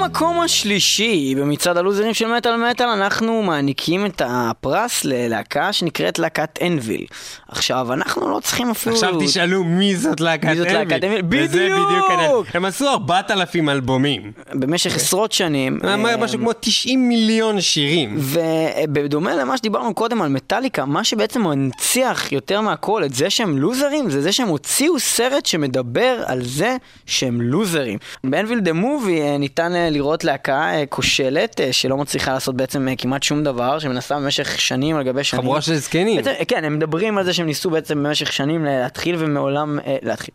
[0.06, 7.06] במקום השלישי, במצעד הלוזרים של מטאל מטאל, אנחנו מעניקים את הפרס ללהקה שנקראת להקת אנביל.
[7.48, 8.94] עכשיו, אנחנו לא צריכים אפילו...
[8.94, 11.00] עכשיו תשאלו מי זאת להקת מי זאת להקת?
[11.04, 12.10] וזה בדיוק!
[12.18, 12.46] בדיוק.
[12.54, 14.32] הם עשו 4,000 אלבומים.
[14.52, 15.78] במשך עשרות שנים.
[15.94, 18.16] אמר אה, משהו כמו 90 מיליון שירים.
[18.18, 24.10] ובדומה למה שדיברנו קודם על מטאליקה, מה שבעצם מנציח יותר מהכל את זה שהם לוזרים,
[24.10, 26.76] זה זה שהם הוציאו סרט שמדבר על זה
[27.06, 27.98] שהם לוזרים.
[28.24, 32.56] ב Anvil the movie אה, ניתן אה, לראות להקה אה, כושלת, אה, שלא מצליחה לעשות
[32.56, 35.42] בעצם אה, כמעט שום דבר, שמנסה במשך שנים על גבי שנים.
[35.42, 36.16] חבורה של זקנים.
[36.16, 40.34] בעצם, כן, הם מדברים על זה שהם ניסו בעצם במשך שנים להתחיל ומעולם, להתחיל,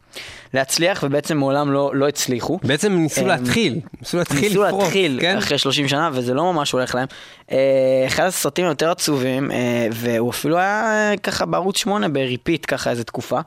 [0.53, 2.59] להצליח ובעצם מעולם לא, לא הצליחו.
[2.63, 3.79] בעצם ניסו להתחיל.
[3.99, 4.83] ניסו להתחיל ניסו לפרוץ.
[4.83, 5.37] להתחיל כן?
[5.37, 7.07] אחרי 30 שנה, וזה לא ממש הולך להם.
[8.07, 9.51] אחד הסרטים היותר עצובים,
[9.91, 13.39] והוא אפילו היה ככה בערוץ 8 ב repeat ככה איזה תקופה.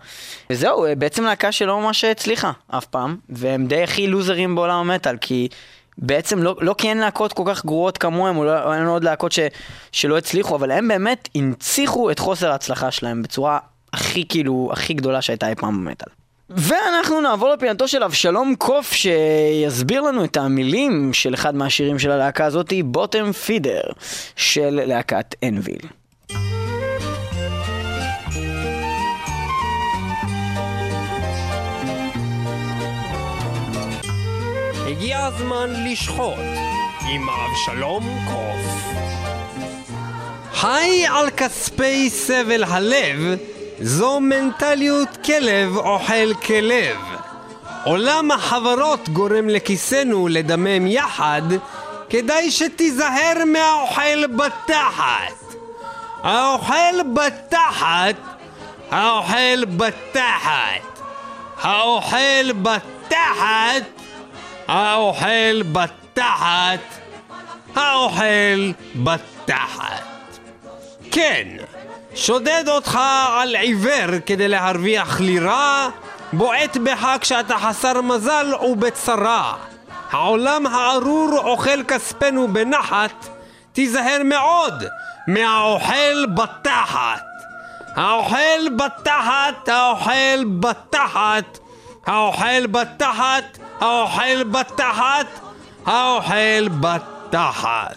[0.50, 5.48] וזהו, בעצם להקה שלא ממש הצליחה אף פעם, והם די הכי לוזרים בעולם המטאל, כי...
[5.99, 9.32] בעצם לא, לא כי אין להקות כל כך גרועות כמוהם, או לא, אין עוד להקות
[9.32, 9.38] ש,
[9.92, 13.59] שלא הצליחו, אבל הם באמת הנציחו את חוסר ההצלחה שלהם בצורה
[13.92, 16.12] הכי כאילו, הכי גדולה שהייתה אי פעם במטאל.
[16.51, 22.45] ואנחנו נעבור לפינתו של אבשלום קוף שיסביר לנו את המילים של אחד מהשירים של הלהקה
[22.45, 23.82] הזאתי, בוטם פידר
[24.36, 25.80] של להקת אנביל.
[35.24, 36.38] הזמן לשחוט
[37.08, 38.84] עם אבשלום קוף.
[40.62, 43.16] היי על כספי סבל הלב,
[43.80, 46.96] זו מנטליות כלב אוכל כלב.
[47.84, 51.42] עולם החברות גורם לכיסנו לדמם יחד,
[52.10, 55.54] כדאי שתיזהר מהאוכל בתחת.
[56.22, 58.16] האוכל בתחת,
[58.90, 61.00] האוכל בתחת.
[61.62, 64.03] האוכל בתחת,
[64.68, 66.80] האוכל בתחת,
[67.76, 70.02] האוכל בתחת.
[71.10, 71.48] כן,
[72.14, 73.00] שודד אותך
[73.40, 75.88] על עיוור כדי להרוויח לירה,
[76.32, 79.54] בועט בך כשאתה חסר מזל ובצרה.
[80.10, 83.28] העולם הארור אוכל כספנו בנחת,
[83.72, 84.84] תיזהר מאוד
[85.26, 87.24] מהאוכל בתחת.
[87.96, 91.58] האוכל בתחת, האוכל בתחת,
[92.06, 95.26] האוכל בתחת, האוכל בתחת,
[95.86, 97.96] האוכל בתחת.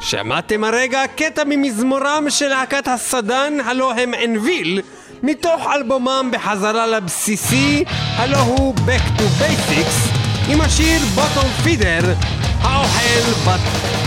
[0.00, 4.80] שמעתם הרגע קטע ממזמורם של להקת הסדן, הלא הם אנביל,
[5.22, 7.84] מתוך אלבומם בחזרה לבסיסי,
[8.16, 12.14] הלא הוא Back to Basics, עם השיר בוטום פידר,
[12.62, 14.03] האוכל בתחת.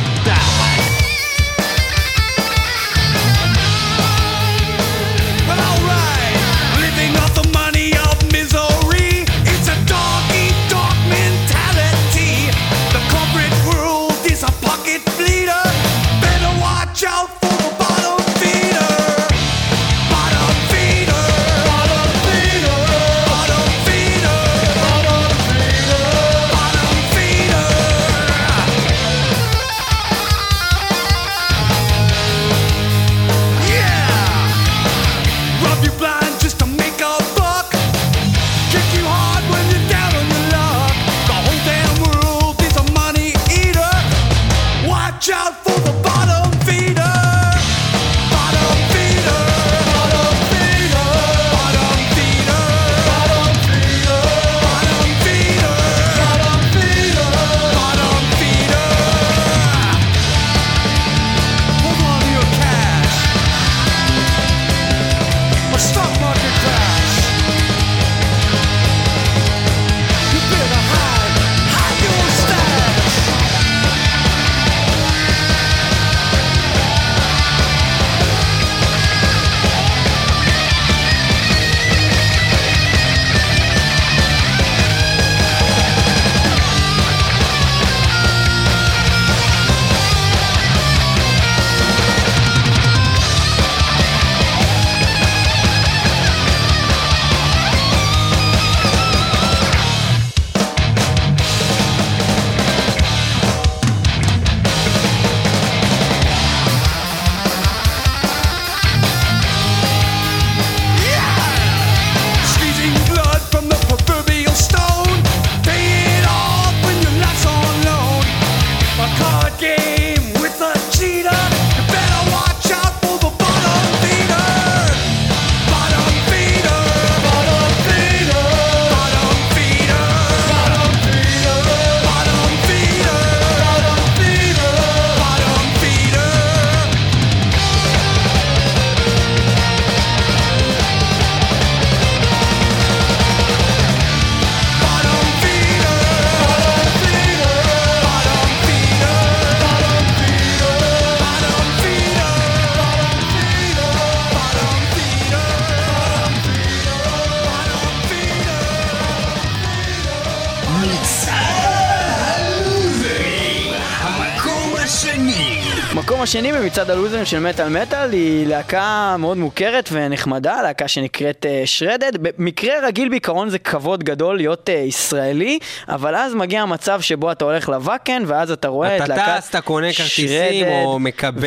[166.68, 172.12] במצעד הלוזרים של מטאל מטאל היא להקה מאוד מוכרת ונחמדה, להקה שנקראת שרדד.
[172.22, 175.60] במקרה רגיל בעיקרון זה כבוד גדול להיות אה, ישראלי,
[175.90, 179.50] אבל אז מגיע המצב שבו אתה הולך לוואקן ואז אתה רואה את אתה להקת טס,
[179.50, 181.40] אתה קונה כרטיסים, שרדד, או מקבל,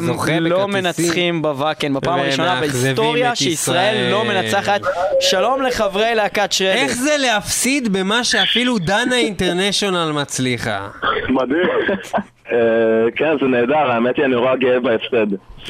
[0.00, 0.84] זוכה והם לא בכרטיסים.
[0.84, 4.10] מנצחים בוואקן בפעם והם הראשונה בהיסטוריה שישראל ישראל.
[4.10, 4.80] לא מנצחת.
[5.20, 6.76] שלום לחברי להקת שרדד.
[6.76, 10.88] איך זה להפסיד במה שאפילו דנה אינטרנשיונל מצליחה?
[11.28, 12.37] מדהים.
[12.52, 15.26] אה, כן, זה נהדר, האמת היא, אני נורא גאה בהפסד.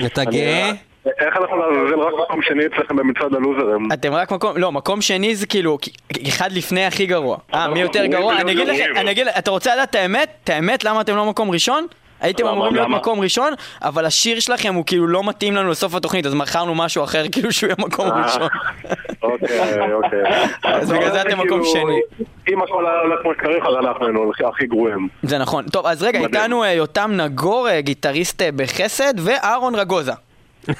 [0.06, 0.70] אתה גאה?
[1.18, 3.88] איך אנחנו לעזאזל רק מקום שני אצלכם במצעד הלוזרים?
[3.92, 5.78] אתם רק מקום, לא, מקום שני זה כאילו,
[6.28, 7.36] אחד לפני הכי גרוע.
[7.54, 8.40] אה, מי יותר גרוע?
[8.40, 10.28] אני אגיד לכם, אני אגיד, אתה רוצה לדעת את האמת?
[10.44, 11.86] את האמת למה אתם לא מקום ראשון?
[12.20, 12.46] הייתם?
[12.46, 12.88] אמורים להיות?
[12.88, 13.52] מקום ראשון,
[13.82, 17.52] אבל השיר שלכם הוא כאילו לא מתאים לנו לסוף התוכנית, אז מכרנו משהו אחר כאילו
[17.52, 18.22] שהוא יהיה מקום אה.
[18.22, 18.48] ראשון.
[19.22, 20.22] אוקיי, אוקיי.
[20.80, 22.00] אז בגלל זה אתם מקום כאילו, שני.
[22.48, 25.08] אם הכל היה הולך כמו שצריך, אז אנחנו היינו הכי גרועים.
[25.22, 25.64] זה נכון.
[25.64, 26.18] טוב, אז רגע.
[26.18, 30.12] איתנו אה, יותם נגור, אה, גיטריסט בחסד, ואהרון רגוזה.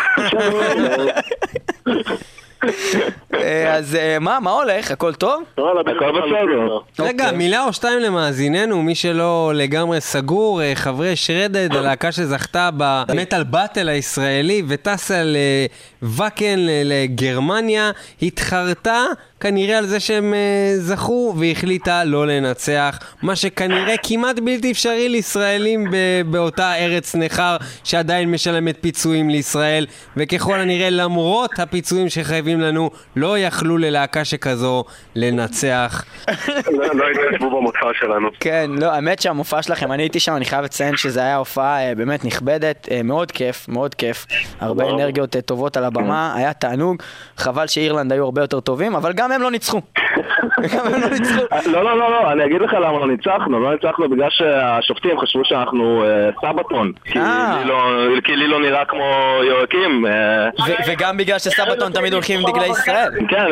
[3.35, 4.91] אה, אז אה, מה, מה הולך?
[4.91, 5.43] הכל טוב?
[5.53, 5.83] הכל
[6.13, 6.79] בסדר.
[6.99, 7.39] רגע, אוקיי.
[7.39, 13.89] מילה או שתיים למאזיננו, מי שלא לגמרי סגור, אה, חברי שרדד, הלהקה שזכתה במטאל באטל
[13.89, 15.23] הישראלי וטסה
[16.03, 17.91] לוואקן לגרמניה,
[18.23, 19.05] התחרתה
[19.41, 25.85] כנראה על זה שהם אה, זכו והחליטה לא לנצח, מה שכנראה כמעט בלתי אפשרי לישראלים
[25.91, 29.87] ב- באותה ארץ נכר שעדיין משלמת פיצויים לישראל,
[30.17, 34.85] וככל הנראה למרות הפיצויים שחייבים לנו, לא יכלו ללהקה שכזו
[35.15, 36.05] לנצח.
[36.49, 38.29] לא לא התחשבו במוצא שלנו.
[38.41, 41.95] כן, לא, האמת שהמופע שלכם, אני הייתי שם, אני חייב לציין שזה היה הופעה אה,
[41.95, 44.27] באמת נכבדת, אה, מאוד כיף, מאוד כיף.
[44.61, 44.91] הרבה.
[44.91, 47.03] אנרגיות טובות על הבמה, היה תענוג.
[47.37, 49.28] חבל שאירלנד היו הרבה יותר טובים, אבל גם.
[49.29, 49.81] גם הם לא ניצחו.
[51.67, 53.61] לא, לא, לא, לא, אני אגיד לך למה לא ניצחנו.
[53.61, 56.93] לא ניצחנו בגלל שהשופטים חשבו שאנחנו אה, סבתון.
[57.05, 57.59] כי אה.
[57.63, 59.05] לי לא- כי לי לא נראה כמו
[59.45, 60.07] יורקים.
[60.07, 60.49] אה,
[60.87, 63.09] וגם בגלל שסבתון תמיד הולכים עם דגלי ישראל.
[63.29, 63.45] כן,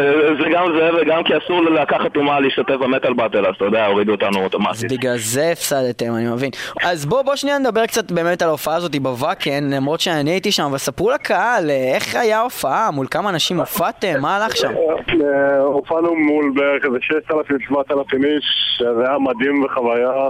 [0.42, 4.12] זה גם זה וגם כי אסור ללקחת טומאה להשתתף במטאל באטל, אז אתה יודע, הורידו
[4.12, 4.92] אותנו אז אוטומטית.
[4.92, 6.50] בגלל זה הפסדתם, אני מבין.
[6.82, 10.62] אז בוא, בוא שנייה נדבר קצת באמת על ההופעה הזאת בוואקן, למרות שאני הייתי שם,
[10.62, 14.68] אבל ספרו לקהל, אה, איך היה ההופעה, מול כמה אנשים הופעתם, מה הלך שם?
[14.68, 16.98] אה, הופענו מול בערך איזה
[17.30, 20.28] 6,000-7,000 איש, זה היה מדהים וחוויה.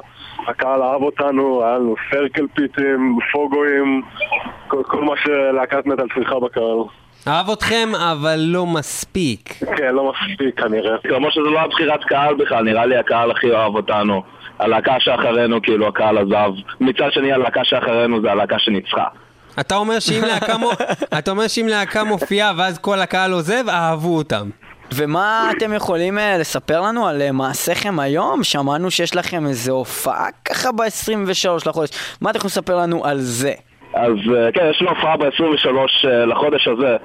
[0.49, 4.03] הקהל אהב אותנו, היה לנו סרקל פיטים, פוגואים,
[4.68, 6.78] כל, כל מה שלהקת מטאל צריכה בקהל.
[7.28, 9.53] אהב אתכם, אבל לא מספיק.
[9.76, 10.96] כן, לא מספיק כנראה.
[11.08, 14.22] כמו שזה לא היה בחירת קהל בכלל, נראה לי הקהל הכי אוהב אותנו.
[14.58, 16.50] הלהקה שאחרינו, כאילו, הקהל עזב.
[16.80, 19.04] מצד שני, הלהקה שאחרינו זה הלהקה שניצחה.
[19.61, 20.71] אתה אומר שאם להקה, מו...
[21.18, 24.50] אתה אומר שאם להקה מופיעה ואז כל הקהל עוזב, אהבו אותם.
[24.95, 28.45] ומה אתם יכולים אה, לספר לנו על אה, מעשיכם היום?
[28.45, 31.91] שמענו שיש לכם איזו הופעה ככה ב-23 לחודש.
[32.21, 33.53] מה אתם יכולים לספר לנו על זה?
[33.95, 36.96] אז אה, כן, יש לנו הופעה ב-23 לחודש הזה.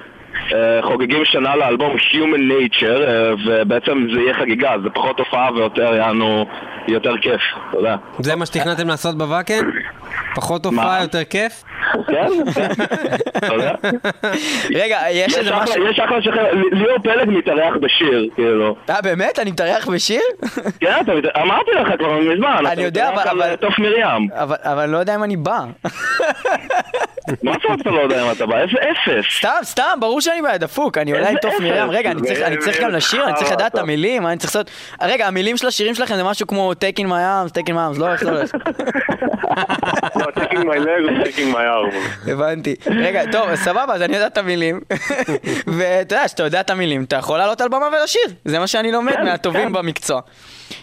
[0.82, 3.00] חוגגים שנה לאלבום Human Nature,
[3.46, 6.46] ובעצם זה יהיה חגיגה, זה פחות הופעה ויותר יענו
[6.88, 7.40] יותר כיף,
[7.74, 7.96] יודע.
[8.18, 9.64] זה מה שתכננתם לעשות בוואקן?
[10.34, 11.02] פחות הופעה?
[11.02, 11.64] יותר כיף?
[12.06, 12.68] כן, כן,
[13.54, 13.72] יודע.
[14.74, 15.86] רגע, יש איזה משהו...
[15.86, 18.76] יש אחלה שחרר, ליאור פלג מתארח בשיר, כאילו.
[18.90, 19.38] אה, באמת?
[19.38, 20.20] אני מתארח בשיר?
[20.80, 21.02] כן,
[21.42, 22.64] אמרתי לך כבר מזמן.
[22.66, 24.28] אני יודע, מתארח אבל- אה, תוף מרים.
[24.34, 25.58] אבל אבל אני לא יודע אם אני בא.
[27.42, 28.58] מה זאת אומרת אתה לא יודע אם אתה בא?
[28.58, 29.24] איזה אפס.
[29.38, 31.60] סתם, סתם, ברור שאני בעד דפוק, אני אולי עם איזה תוף אפס.
[31.62, 31.90] מרים.
[31.90, 32.20] רגע, אני
[32.58, 33.78] צריך- גם לשיר, אני צריך חרא לדעת את.
[33.78, 34.70] המילים, אני צריך לעשות...
[35.02, 37.96] רגע, המילים של השירים שלכם זה משהו כמו Take in my arms, Take in my
[37.96, 38.50] arms, לא איך זה הולך.
[40.16, 42.30] לא, taking my leg taking my arm.
[42.30, 42.74] הבנתי.
[42.86, 44.80] רגע, טוב, סבבה, אז אני יודע את המילים.
[45.78, 48.22] ואתה יודע, כשאתה יודע את המילים, אתה יכול לעלות על במה ולשיר.
[48.44, 49.72] זה מה שאני לומד מהטובים כן.
[49.72, 50.20] במקצוע.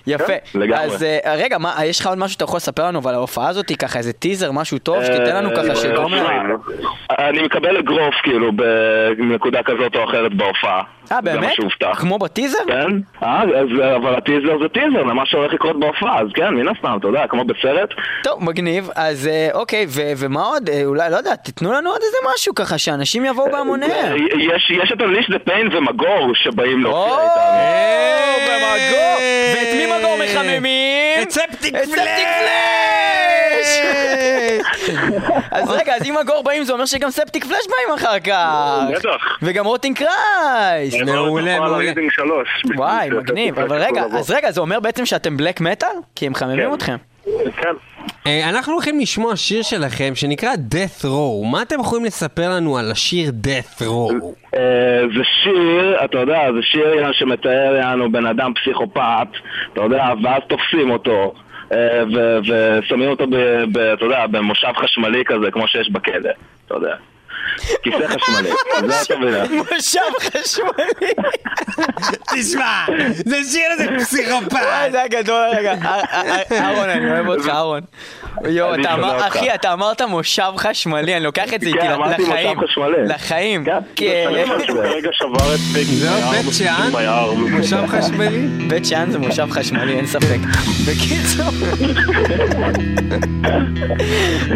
[0.07, 0.25] יפה.
[0.25, 0.83] כן, לגמרי.
[0.83, 3.71] אז אה, רגע, מה, יש לך עוד משהו שאתה יכול לספר לנו על ההופעה הזאת?
[3.79, 6.55] ככה איזה טיזר, משהו טוב, שתיתן לנו ככה שיגרום אה, לנו...
[7.09, 8.51] אני מקבל אגרוף כאילו
[9.17, 10.81] בנקודה כזאת או אחרת בהופעה.
[11.11, 11.53] אה, זה מה באמת?
[11.53, 11.99] שהובטח.
[12.01, 12.57] כמו בטיזר?
[12.67, 12.91] כן?
[13.23, 13.49] אה, אז,
[13.95, 17.43] אבל הטיזר זה טיזר למה שהולך לקרות בהופעה, אז כן, מן הסתם, אתה יודע, כמו
[17.45, 17.89] בסרט.
[18.23, 18.89] טוב, מגניב.
[18.95, 20.69] אז אה, אוקיי, ו- ומה עוד?
[20.69, 24.15] אה, אולי, לא יודע, תיתנו לנו עוד איזה משהו ככה, שאנשים יבואו בהמוניהם.
[24.39, 27.39] יש, יש את אנליש דה פיין ומגור שבאים להופיע איתנו.
[28.47, 29.17] במגור!
[29.55, 31.21] ואת מי מגור מחממים?
[31.21, 32.09] את ספטיק פלאש!
[35.51, 38.81] אז רגע, אז אם מגור באים זה אומר שגם ספטיק פלש באים אחר כך.
[38.95, 39.37] בטח.
[39.41, 40.93] וגם רוטינג קרייסט.
[41.05, 41.77] מעולה, מעולה.
[41.77, 42.49] רידינג שלוש.
[42.75, 43.59] וואי, מגניב.
[43.59, 45.89] אבל רגע, אז רגע, זה אומר בעצם שאתם בלק מטאל?
[46.15, 46.73] כי הם מחממים כן.
[46.73, 46.95] אתכם.
[47.61, 47.73] כן.
[48.27, 51.47] אה, אנחנו הולכים לשמוע שיר שלכם שנקרא Death Row.
[51.51, 54.25] מה אתם יכולים לספר לנו על השיר Death Row?
[54.55, 59.27] אה, זה שיר, אתה יודע, זה שיר שמתאר יענו בן אדם פסיכופת,
[59.73, 61.33] אתה יודע, ואז תופסים אותו.
[61.71, 63.23] אה, ו- ושמים אותו,
[63.93, 66.29] אתה יודע, במושב חשמלי כזה, כמו שיש בכלא,
[66.65, 66.95] אתה יודע.
[67.83, 68.49] כיסא חשמלי.
[69.57, 71.11] מושב חשמלי.
[72.35, 72.85] תשמע,
[73.25, 74.91] זה שיר איזה וואי, פסיכופת.
[74.91, 75.73] זה הגדול רגע.
[75.85, 77.81] אה, אה, אה, אהרון, אני אוהב אותך, אהרון.
[78.45, 78.75] יואו.
[79.27, 82.59] אחי, אתה אמרת מושב חשמלי, אני לוקח את זה איתי כן, אמרתי מושב לחיים.
[82.59, 82.97] חשמלי.
[83.05, 83.65] לחיים.
[83.65, 83.79] כן.
[83.95, 84.29] כן.
[84.67, 85.87] כרגע שבר את בית
[86.53, 86.91] שאן?
[87.49, 88.47] מושב חשמלי?
[88.67, 90.39] בית שאן זה מושב חשמלי, אין ספק.
[90.87, 91.45] בקיצור,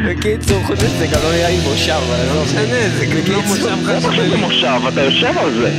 [0.06, 2.44] בקיצור, חוץ מזה זה גם לא נראה לי מושב, אבל עזוב.
[2.44, 4.36] משנה, זה לא מושב זה חשמלי.
[4.36, 5.72] מושב, אתה יושב על זה.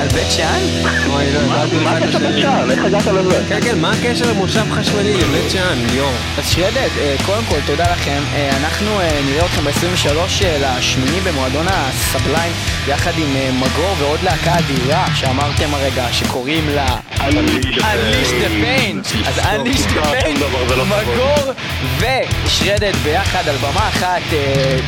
[0.00, 0.60] על בית שאן?
[1.06, 2.38] אוי, לא, הבנתי מה הקשר לשני.
[2.38, 2.70] בשער?
[2.70, 3.44] איך הגעת לזה?
[3.48, 6.12] כן, כן, מה הקשר למושב חשמלי לבית שאן, ליאור?
[6.38, 8.22] אז שרדד, אה, קודם כל תודה לכם.
[8.34, 12.52] אה, אנחנו אה, נראה אתכם ב-23 לשמיני במועדון הסבליים,
[12.88, 19.28] יחד עם מגור ועוד להקה אדירה שאמרתם הרגע, שקוראים לה Unleash the Unleash the Pain.
[19.28, 21.14] אז Unleash the Pain, דבר, זה לא נכון.
[21.14, 21.52] מגור
[21.98, 24.22] ושרדד ביחד על במה אחת,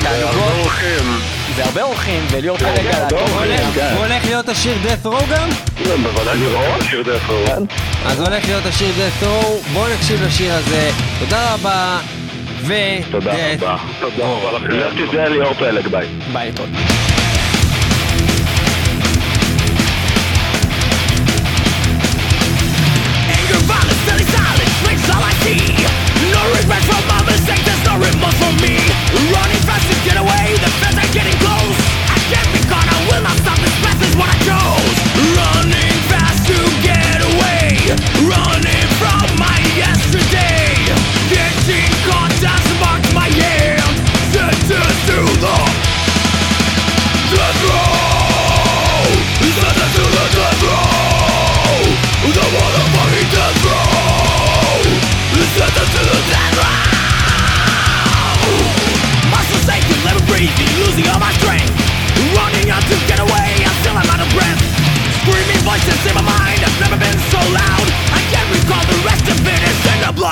[0.03, 0.67] תענוגות.
[1.65, 3.21] הרבה אורחים, וליאור פלג על הטוב.
[3.97, 5.49] הוא הולך להיות השיר death row גם?
[6.03, 6.39] בוודאי.
[6.91, 7.67] שיר דרך אור.
[8.07, 10.91] אז הולך להיות השיר death row, בואו נקשיב לשיר הזה.
[11.19, 11.99] תודה רבה,
[12.61, 12.75] ו...
[13.11, 13.77] תודה death רבה.
[14.01, 14.69] תודה רבה לכם.
[14.71, 16.07] לך תזדהה ליאור פלג, ביי.
[16.33, 16.69] ביי, להתראות.
[23.37, 25.63] Anger, violence, steady silence, makes all I see.
[26.35, 28.84] No regret for my mistake, there's no remorse for me.
[34.17, 34.64] watch out!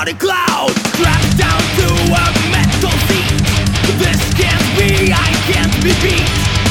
[0.03, 0.69] Bloody cloud.
[0.95, 3.29] Strapped down to a metal seat.
[3.99, 6.62] This can't be, I can't be beat.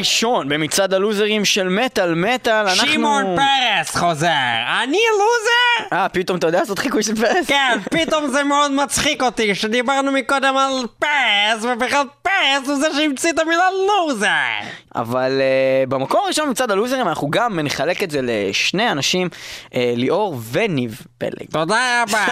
[0.00, 2.86] הראשון במצעד הלוזרים של מטאל מטאל, אנחנו...
[2.92, 4.28] שמעון פרס חוזר.
[4.82, 5.96] אני לוזר?
[5.96, 7.46] אה, פתאום אתה יודע לעשות חיקוי של פרס?
[7.46, 13.30] כן, פתאום זה מאוד מצחיק אותי שדיברנו מקודם על פרס, ובכלל פרס הוא זה שהמציא
[13.30, 14.68] את המילה לוזר.
[14.96, 19.28] אבל uh, במקום הראשון במצעד הלוזרים אנחנו גם נחלק את זה לשני אנשים,
[19.66, 21.50] uh, ליאור וניב פלג.
[21.52, 22.26] תודה רבה.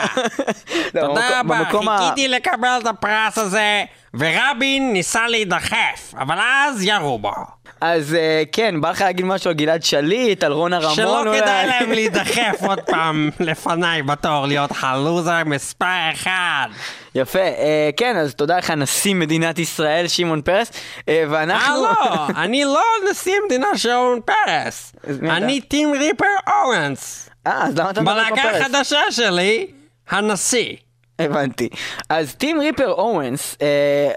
[0.94, 3.84] לא, תודה רבה, במקום חיכיתי לקבל את הפרס הזה,
[4.14, 7.57] ורבין ניסה להידחף, אבל אז ירו בו.
[7.80, 11.40] אז uh, כן, בא לך להגיד משהו על גלעד שליט, על רונה רמון שלא אולי?
[11.40, 16.68] כדאי להם להידחף עוד פעם לפניי בתור להיות הלוזר מספר אחד.
[17.14, 21.84] יפה, uh, כן, אז תודה לך נשיא מדינת ישראל, שמעון פרס, uh, ואנחנו...
[21.86, 24.92] אה לא, אני לא נשיא המדינה שמעון פרס.
[25.22, 27.30] אני טים ריפר אורנס.
[27.46, 28.62] אה, אז למה אתה מדבר בלהקה כמו פרס?
[28.62, 29.66] החדשה שלי,
[30.08, 30.76] הנשיא.
[31.18, 31.68] הבנתי.
[32.08, 33.66] אז טים ריפר אורנס, אה,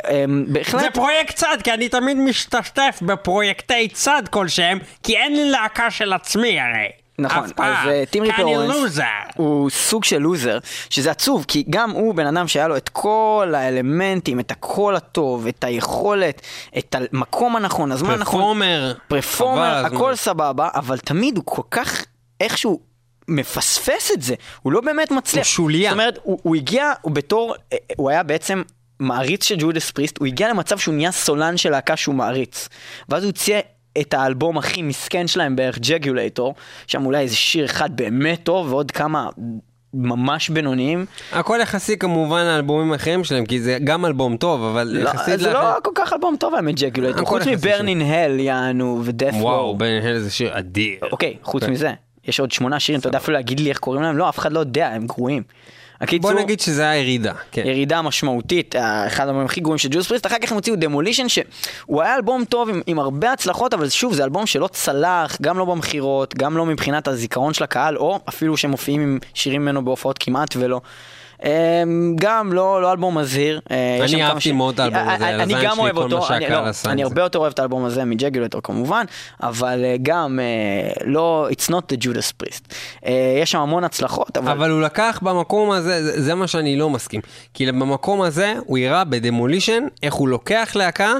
[0.10, 0.94] אה, זה בהחלט...
[0.94, 6.60] פרויקט צד, כי אני תמיד משתתף בפרויקטי צד כלשהם, כי אין לי להקה של עצמי
[6.60, 6.90] הרי.
[7.20, 7.74] נכון, אף פעם.
[7.74, 9.00] אז אה, טים ריפר אורנס.
[9.36, 10.58] הוא סוג של לוזר,
[10.90, 15.48] שזה עצוב, כי גם הוא בן אדם שהיה לו את כל האלמנטים, את הקול הטוב,
[15.48, 16.42] את היכולת,
[16.78, 18.40] את המקום הנכון, הזמן הנכון.
[18.40, 18.94] פרפורמר.
[19.08, 19.86] פרפורמר.
[19.86, 22.06] הכל סבבה, אבל תמיד הוא כל כך
[22.42, 22.91] איכשהו
[23.32, 25.46] מפספס את זה, הוא לא באמת מצליח.
[25.46, 25.90] הוא שוליה.
[25.90, 27.56] זאת אומרת, הוא, הוא הגיע, הוא בתור,
[27.98, 28.62] הוא היה בעצם
[29.00, 32.70] מעריץ של ג'ודס פריסט, הוא הגיע למצב שהוא נהיה סולן של להקה שהוא מעריץ.
[33.10, 33.60] ואז הוא הציע
[34.02, 36.56] את האלבום הכי מסכן שלהם בערך, ג'גולטור,
[36.88, 39.30] שם אולי איזה שיר אחד באמת טוב, ועוד כמה
[39.94, 41.06] ממש בינוניים.
[41.32, 45.48] הכל יחסי כמובן לאלבומים האחרים שלהם, כי זה גם אלבום טוב, אבל לא, יחסית זה
[45.54, 50.00] לאחר- לא כל כך אלבום טוב האמת, ג'גולטור, חוץ מברנין הל יענו ודף וואו, בן
[50.04, 50.98] הל זה שיר אדיר.
[51.12, 51.72] אוקיי, חוץ כן.
[51.72, 51.92] מזה,
[52.32, 54.18] יש עוד שמונה שירים, אתה יודע אפילו להגיד לי איך קוראים להם?
[54.18, 55.44] לא, אף אחד לא יודע, הם גרועים.
[56.02, 57.62] הקיצור, בוא נגיד שזה היה ירידה, כן.
[57.66, 61.30] ירידה משמעותית, אה, אחד האלבומים הכי גרועים של ג'וס פריסט, אחר כך הם הוציאו דמולישן,
[61.30, 65.58] שהוא היה אלבום טוב עם, עם הרבה הצלחות, אבל שוב, זה אלבום שלא צלח, גם
[65.58, 69.86] לא במכירות, גם לא מבחינת הזיכרון של הקהל, או אפילו שהם מופיעים עם שירים ממנו
[69.86, 70.82] בהופעות כמעט ולא.
[71.46, 71.50] אמ,
[72.16, 73.60] גם לא, לא אלבום מזהיר.
[73.72, 76.28] אה, אני אהבתי מאוד את האלבום אה, הזה, אני גם שלי, אוהב כל אותו, מה
[76.28, 77.04] אני- שהקהל לא, עשה אני.
[77.04, 79.06] הרבה יותר אוהב את האלבום הזה מג'גולטור כמובן,
[79.44, 80.40] אבל אה, גם
[81.06, 82.74] לא, it's not the Judas Priest.
[83.42, 84.52] יש שם המון הצלחות, אבל...
[84.52, 87.22] אבל הוא לקח במקום הזה, זה, זה מה שאני לא מסכים.
[87.54, 91.14] כי במקום הזה הוא הראה בדמולישן איך הוא לוקח להקה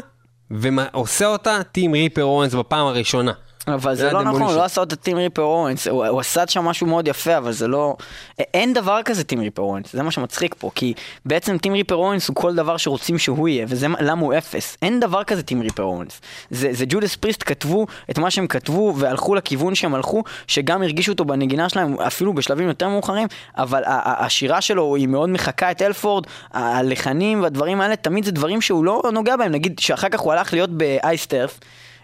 [0.52, 3.32] ועושה אותה טים ריפר אורנס בפעם הראשונה.
[3.68, 4.42] אבל זה זה לא נכון.
[4.42, 7.52] הוא לא עשה אותה טים ריפר אורנס, הוא, הוא עשה שם משהו מאוד יפה, אבל
[7.52, 7.96] זה לא...
[8.40, 10.94] אין דבר כזה טים ריפר אורנס, זה מה שמצחיק פה, כי
[11.26, 14.78] בעצם טים ריפר אורנס הוא כל דבר שרוצים שהוא יהיה, וזה מה- למה הוא אפס.
[14.82, 16.22] אין דבר כזה טים ריפר אורנס.
[16.50, 21.12] זה, זה ג'ודס פריסט כתבו את מה שהם כתבו, והלכו לכיוון שהם הלכו, שגם הרגישו
[21.12, 23.28] אותו בנגינה שלהם, אפילו בשלבים יותר מאוחרים,
[23.58, 26.24] אבל השירה שלו היא מאוד מחקה את אלפורד,
[26.54, 30.54] הלחנים והדברים האלה, תמיד זה דברים שהוא לא נוגע בהם, נגיד שאחר כך הוא הלך
[30.54, 31.60] להיות באייסטרף.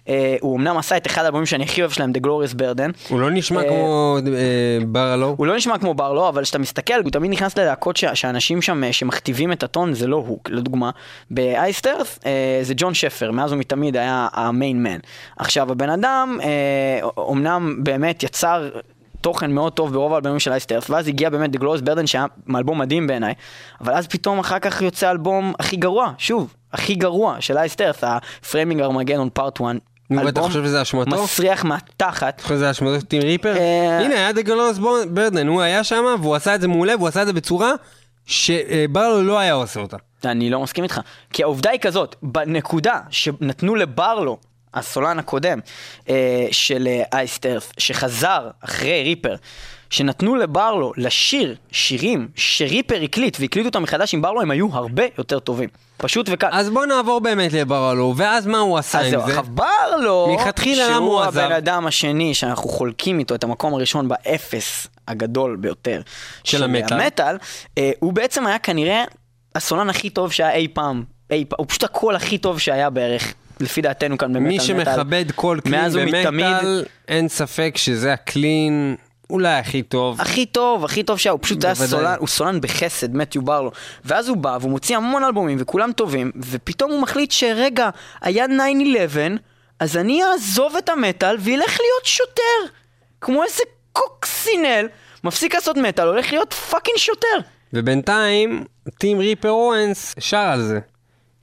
[0.09, 3.09] אה, הוא אמנם עשה את אחד האלבומים שאני הכי אוהב שלהם, The Glorious Burden.
[3.09, 5.35] הוא לא נשמע אה, כמו אה, ברלו.
[5.37, 9.51] הוא לא נשמע כמו ברלו, אבל כשאתה מסתכל, הוא תמיד נכנס ללהקות שאנשים שם שמכתיבים
[9.51, 10.89] את הטון, זה לא הוא, לדוגמה.
[11.31, 14.99] באייסטרף אה, זה ג'ון שפר, מאז ומתמיד היה המיין מן.
[15.37, 16.39] עכשיו, הבן אדם,
[17.17, 18.69] אומנם באמת יצר...
[19.21, 22.25] תוכן מאוד טוב ברוב האלבומים של אייסטרף, ואז הגיע באמת The Glorious Burden שהיה
[22.55, 23.33] אלבום מדהים בעיניי,
[23.81, 28.79] אבל אז פתאום אחר כך יוצא אלבום הכי גרוע, שוב, הכי גרוע של אייסטרף, ה-Framing
[28.79, 29.75] Armageddon Part 1.
[30.09, 31.23] נו, אלבום חושב שזה אשמתו?
[31.23, 32.41] מסריח מהתחת.
[32.41, 33.57] אחרי זה השמדות טים ריפר?
[33.57, 34.77] אה, הנה, היה דגלוס
[35.09, 37.71] ברדן, הוא היה שם והוא עשה את זה מעולה, והוא עשה את זה בצורה
[38.25, 39.97] שברלו לא היה עושה אותה.
[40.25, 41.01] אני לא מסכים איתך.
[41.33, 44.37] כי העובדה היא כזאת, בנקודה שנתנו לברלו,
[44.73, 45.59] הסולן הקודם
[46.09, 49.35] אה, של אה, אייסטרף, שחזר אחרי ריפר,
[49.89, 55.39] שנתנו לברלו לשיר שירים שריפר הקליט והקליטו אותם מחדש עם ברלו, הם היו הרבה יותר
[55.39, 55.69] טובים.
[55.97, 56.47] פשוט וקל.
[56.51, 59.27] אז בוא נעבור באמת לברלו, ואז מה הוא עשה אז עם זהו, זה?
[59.27, 61.23] עכשיו ברלו, מלכתחילה למה הוא שהוא?
[61.23, 66.01] הבן אדם השני שאנחנו חולקים איתו את המקום הראשון באפס הגדול ביותר
[66.43, 67.01] של המטאל.
[67.01, 67.37] המטאל,
[67.77, 69.03] אה, הוא בעצם היה כנראה
[69.55, 73.33] הסולן הכי טוב שהיה אי פעם, אי פעם, הוא פשוט הקול הכי טוב שהיה בערך,
[73.59, 74.65] לפי דעתנו כאן במטאל מי מטאל.
[74.65, 75.89] שמכבד כל קלין.
[75.91, 78.95] במטאל, אין ספק שזה הקלין
[79.29, 80.21] אולי הכי טוב.
[80.21, 81.75] הכי טוב, הכי טוב שהיה, הוא פשוט היה.
[81.75, 83.71] סולן, הוא סולן בחסד, מתיו ברלו.
[84.05, 87.89] ואז הוא בא והוא מוציא המון אלבומים וכולם טובים, ופתאום הוא מחליט שרגע,
[88.21, 88.49] היה 9-11,
[89.79, 92.73] אז אני אעזוב את המטאל וילך להיות שוטר.
[93.21, 94.87] כמו איזה קוקסינל,
[95.23, 97.37] מפסיק לעשות מטאל, הולך להיות פאקינג שוטר.
[97.73, 98.63] ובינתיים,
[98.97, 100.79] טים ריפר אורנס שר על זה.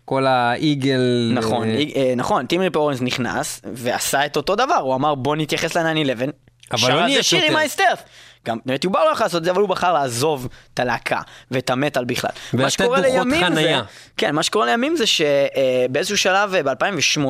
[0.05, 1.33] כל האיגל...
[1.35, 5.37] נכון, אה, אה, נכון, טים ריפר אורנס נכנס ועשה את אותו דבר, הוא אמר בוא
[5.37, 6.31] נתייחס ל-9-11,
[6.73, 7.57] אבל לא נהיה שיר עם.
[7.57, 8.03] אייסטרף.
[8.47, 11.21] גם מתיו בר לא יכול לעשות את זה, אבל הוא בחר לעזוב את הלהקה
[11.51, 12.31] ואת המטאל בכלל.
[12.55, 12.99] ולתת דוחות
[13.41, 13.83] חנייה.
[14.17, 17.21] כן, מה שקורה לימים זה שבאיזשהו שלב ב-2008,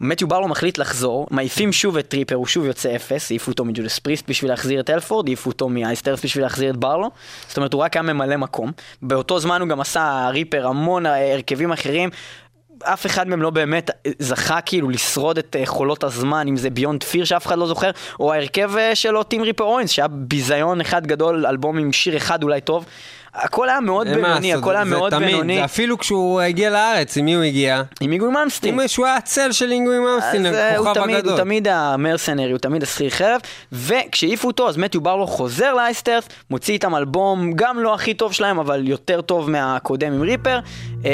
[0.00, 3.70] מתיו ברלו מחליט לחזור, מעיפים שוב את ריפר, הוא שוב יוצא אפס, העיפו אותו מ
[3.70, 7.10] Judas Priest בשביל להחזיר את הלפורד, העיפו אותו מ Iced Earth בשביל להחזיר את ברלו,
[7.48, 8.72] זאת אומרת הוא רק היה ממלא מקום.
[9.02, 12.10] באותו זמן הוא גם עשה ריפר המון אה, הרכבים אחרים.
[12.82, 17.02] אף אחד מהם לא באמת זכה כאילו לשרוד את אה, חולות הזמן, אם זה Beyond
[17.04, 17.90] Fear שאף אחד לא זוכר,
[18.20, 22.60] או ההרכב שלו טים ריפר אוינס, שהיה ביזיון אחד גדול, אלבום עם שיר אחד אולי
[22.60, 22.84] טוב.
[23.38, 25.56] הכל היה מאוד בינוני, הכל היה מאוד בינוני.
[25.56, 27.82] זה אפילו כשהוא הגיע לארץ, עם מי הוא הגיע?
[28.00, 28.80] עם איגוי מלמסטין.
[28.80, 31.32] עם שהוא היה הצל של אינגוי ממסטין, אה, הכוכב הגדול.
[31.32, 33.40] הוא תמיד המרסנרי, הוא תמיד השכיר חרב,
[33.72, 38.58] וכשהעיפו אותו אז מתיו ברלו חוזר לאייסטרס, מוציא איתם אלבום גם לא הכי טוב שלהם,
[38.58, 40.58] אבל יותר טוב מהקודם עם ריפר,
[41.04, 41.10] אה,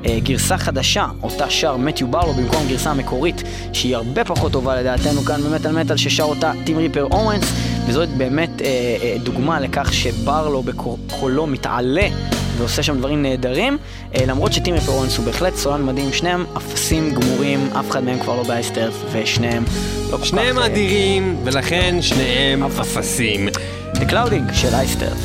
[0.07, 3.43] אה, גרסה חדשה, אותה שר מתיו ברלו במקום גרסה המקורית
[3.73, 7.53] שהיא הרבה פחות טובה לדעתנו כאן במטאל מטאל ששר אותה טים ריפר אורנס
[7.87, 8.67] וזאת באמת אה,
[9.03, 12.09] אה, דוגמה לכך שברלו בקולו מתעלה
[12.59, 13.79] ועושה שם דברים נהדרים
[14.15, 18.19] אה, למרות שטים ריפר אורנס הוא בהחלט סולן מדהים שניהם אפסים גמורים אף אחד מהם
[18.19, 19.65] כבר לא באייסטרף ושניהם
[20.11, 23.49] לא כל שניהם כך, אה, אדירים, ולכן שניהם אפסים.
[23.95, 25.19] The Clouding של אייסטרף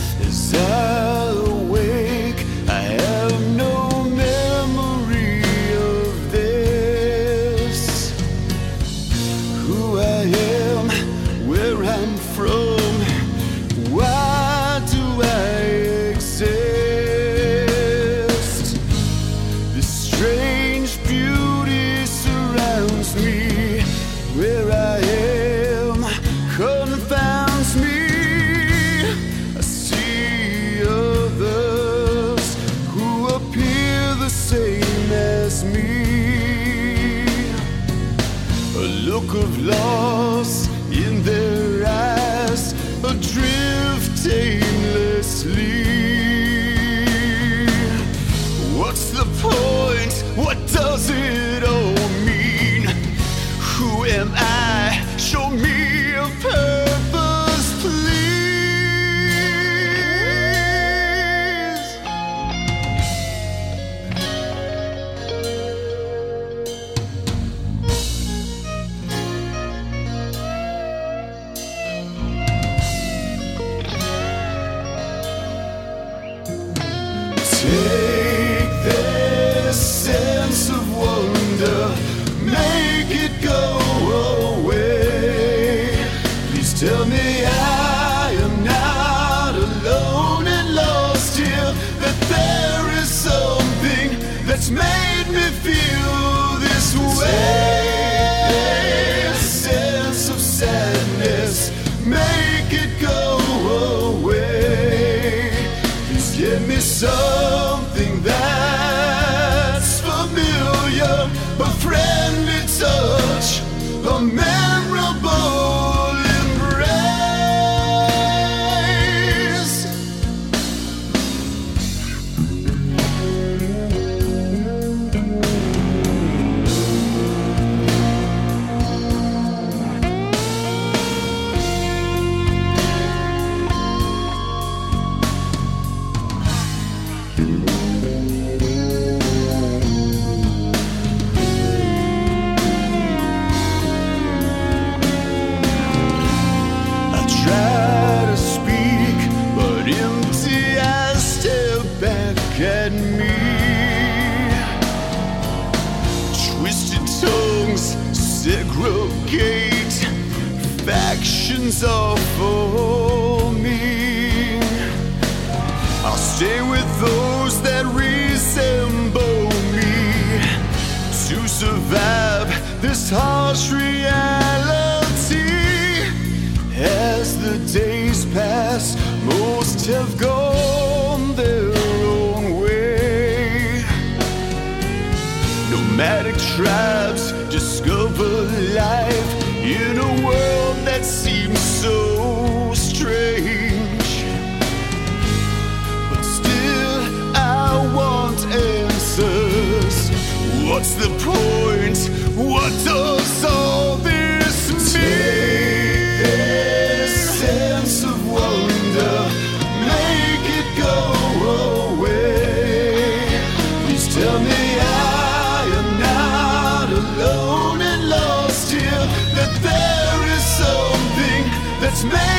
[214.20, 219.06] tell me I am not alone and lost here.
[219.38, 221.44] That there is something
[221.82, 222.37] that's made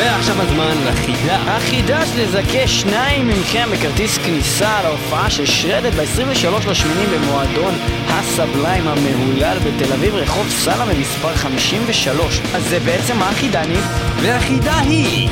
[0.00, 1.36] ועכשיו הזמן לחידה.
[1.36, 7.74] החידה שלי לזכה שניים מכם בכרטיס כניסה להופעה של שרדת ב-23 לשמיני במועדון
[8.08, 12.40] הסבליים המהולל בתל אביב, רחוב סלמה מספר 53.
[12.54, 13.86] אז זה בעצם מה החידה, ניב?
[14.22, 15.28] והחידה היא...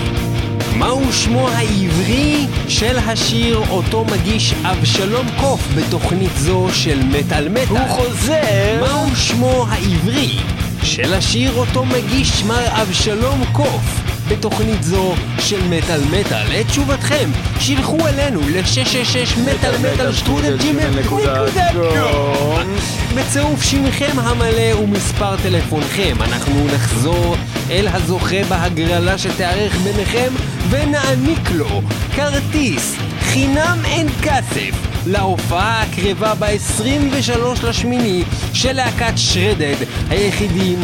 [0.76, 7.76] מהו שמו העברי של השיר אותו מגיש אבשלום קוף בתוכנית זו של מטאל מטאל?
[7.76, 8.80] הוא חוזר!
[8.80, 10.38] מהו שמו העברי
[10.82, 16.60] של השיר אותו מגיש מר אבשלום קוף בתוכנית זו של מטאל מטאל?
[16.60, 17.30] את תשובתכם
[17.60, 21.00] שילחו אלינו ל-666 מטאל מטאל שטרודל ג'ימל.
[21.00, 22.74] נקודה קום
[23.16, 27.36] בצירוף שמכם המלא ומספר טלפונכם אנחנו נחזור
[27.70, 30.32] אל הזוכה בהגרלה שתיערך ביניכם
[30.70, 31.82] ונעניק לו
[32.16, 38.22] כרטיס חינם אין כסף להופעה הקרבה ב-23 לשמיני
[38.52, 39.76] של להקת שרדד,
[40.10, 40.78] היחידים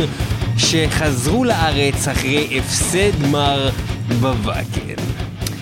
[0.57, 3.71] שחזרו לארץ אחרי הפסד מר
[4.21, 4.95] בוואקן.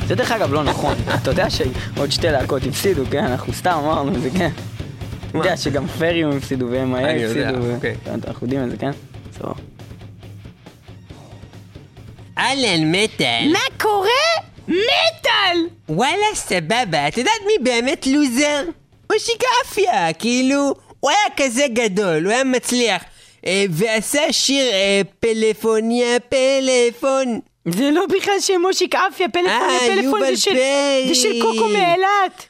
[0.06, 0.94] זה דרך אגב לא נכון.
[1.14, 3.24] אתה יודע שעוד שתי להקות הפסידו, כן?
[3.24, 4.50] אנחנו סתם אמרנו את זה, כן?
[5.30, 7.74] אתה יודע שגם פריום הפסידו והם היה הפסידו.
[7.74, 7.94] אוקיי.
[8.06, 8.90] אנחנו יודעים את זה, כן?
[9.38, 9.52] סבבה.
[12.38, 13.50] אהלן מטאל.
[13.52, 14.08] מה קורה?
[14.68, 15.58] מטאל!
[15.88, 18.62] וואלה סבבה, את יודעת מי באמת לוזר?
[19.12, 23.02] מושיקה אפיה, כאילו, הוא היה כזה גדול, הוא היה מצליח.
[23.46, 27.40] אה, ועשה שיר אה, פלאפוניה פלאפון.
[27.68, 30.50] זה לא בכלל של מושיק אפיה, פלאפון אה, לפלאפון יובל זה של...
[30.50, 31.04] פרי.
[31.08, 32.46] זה של קוקו מאילת.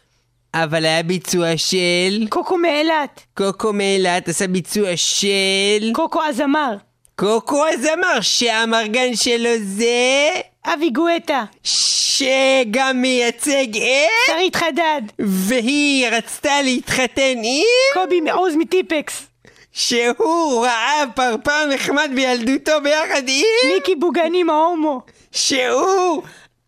[0.54, 2.26] אבל היה ביצוע של...
[2.28, 3.20] קוקו מאילת.
[3.34, 5.92] קוקו מאילת עשה ביצוע של...
[5.92, 6.76] קוקו הזמר.
[7.16, 10.30] קוקו הזמר שהאמרגן שלו זה...
[10.64, 11.44] אבי גואטה.
[11.62, 14.26] שגם מייצג את...
[14.26, 15.02] שרית חדד.
[15.18, 17.64] והיא רצתה להתחתן עם...
[17.94, 19.31] קובי מעוז מטיפקס.
[19.72, 23.44] שהוא ראה פרפר נחמד בילדותו ביחד עם...
[23.74, 25.00] מיקי בוגנים ההומו.
[25.32, 26.22] שהוא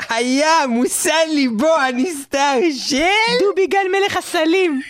[0.09, 2.99] היה מושא ליבו הנסתר של...
[3.41, 4.81] דובי גל מלך הסלים.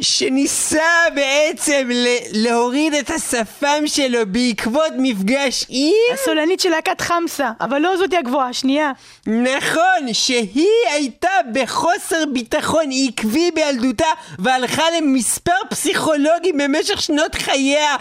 [0.00, 1.88] שניסה בעצם
[2.32, 5.92] להוריד את השפם שלו בעקבות מפגש עם...
[6.14, 8.92] הסולנית של להקת חמסה, אבל לא זאתי הגבוהה, שנייה.
[9.26, 14.04] נכון, שהיא הייתה בחוסר ביטחון עקבי בילדותה
[14.38, 17.96] והלכה למספר פסיכולוגים במשך שנות חייה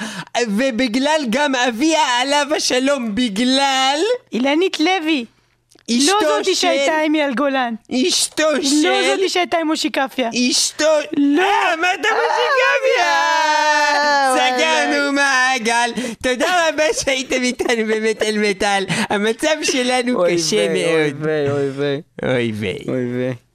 [0.47, 3.99] ובגלל גם אביה עליו השלום בגלל
[4.33, 5.25] אילנית לוי.
[5.97, 6.61] אשתו לא זאתי של...
[6.61, 7.73] שהייתה עם אייל גולן.
[7.91, 8.87] אשתו של...
[8.87, 10.29] לא זאתי שהייתה עם מושיק אפיה.
[10.49, 10.85] אשתו...
[11.17, 11.41] לא.
[11.41, 13.09] אה, מה אתה מוזיקביה?
[14.35, 15.91] סגרנו מעגל.
[16.23, 18.85] תודה רבה שהייתם איתנו במטאל מטאל.
[19.09, 21.27] המצב שלנו קשה מאוד.
[21.27, 22.01] אוי ויי.
[22.23, 22.77] אוי ויי.
[22.87, 23.48] אוי ויי.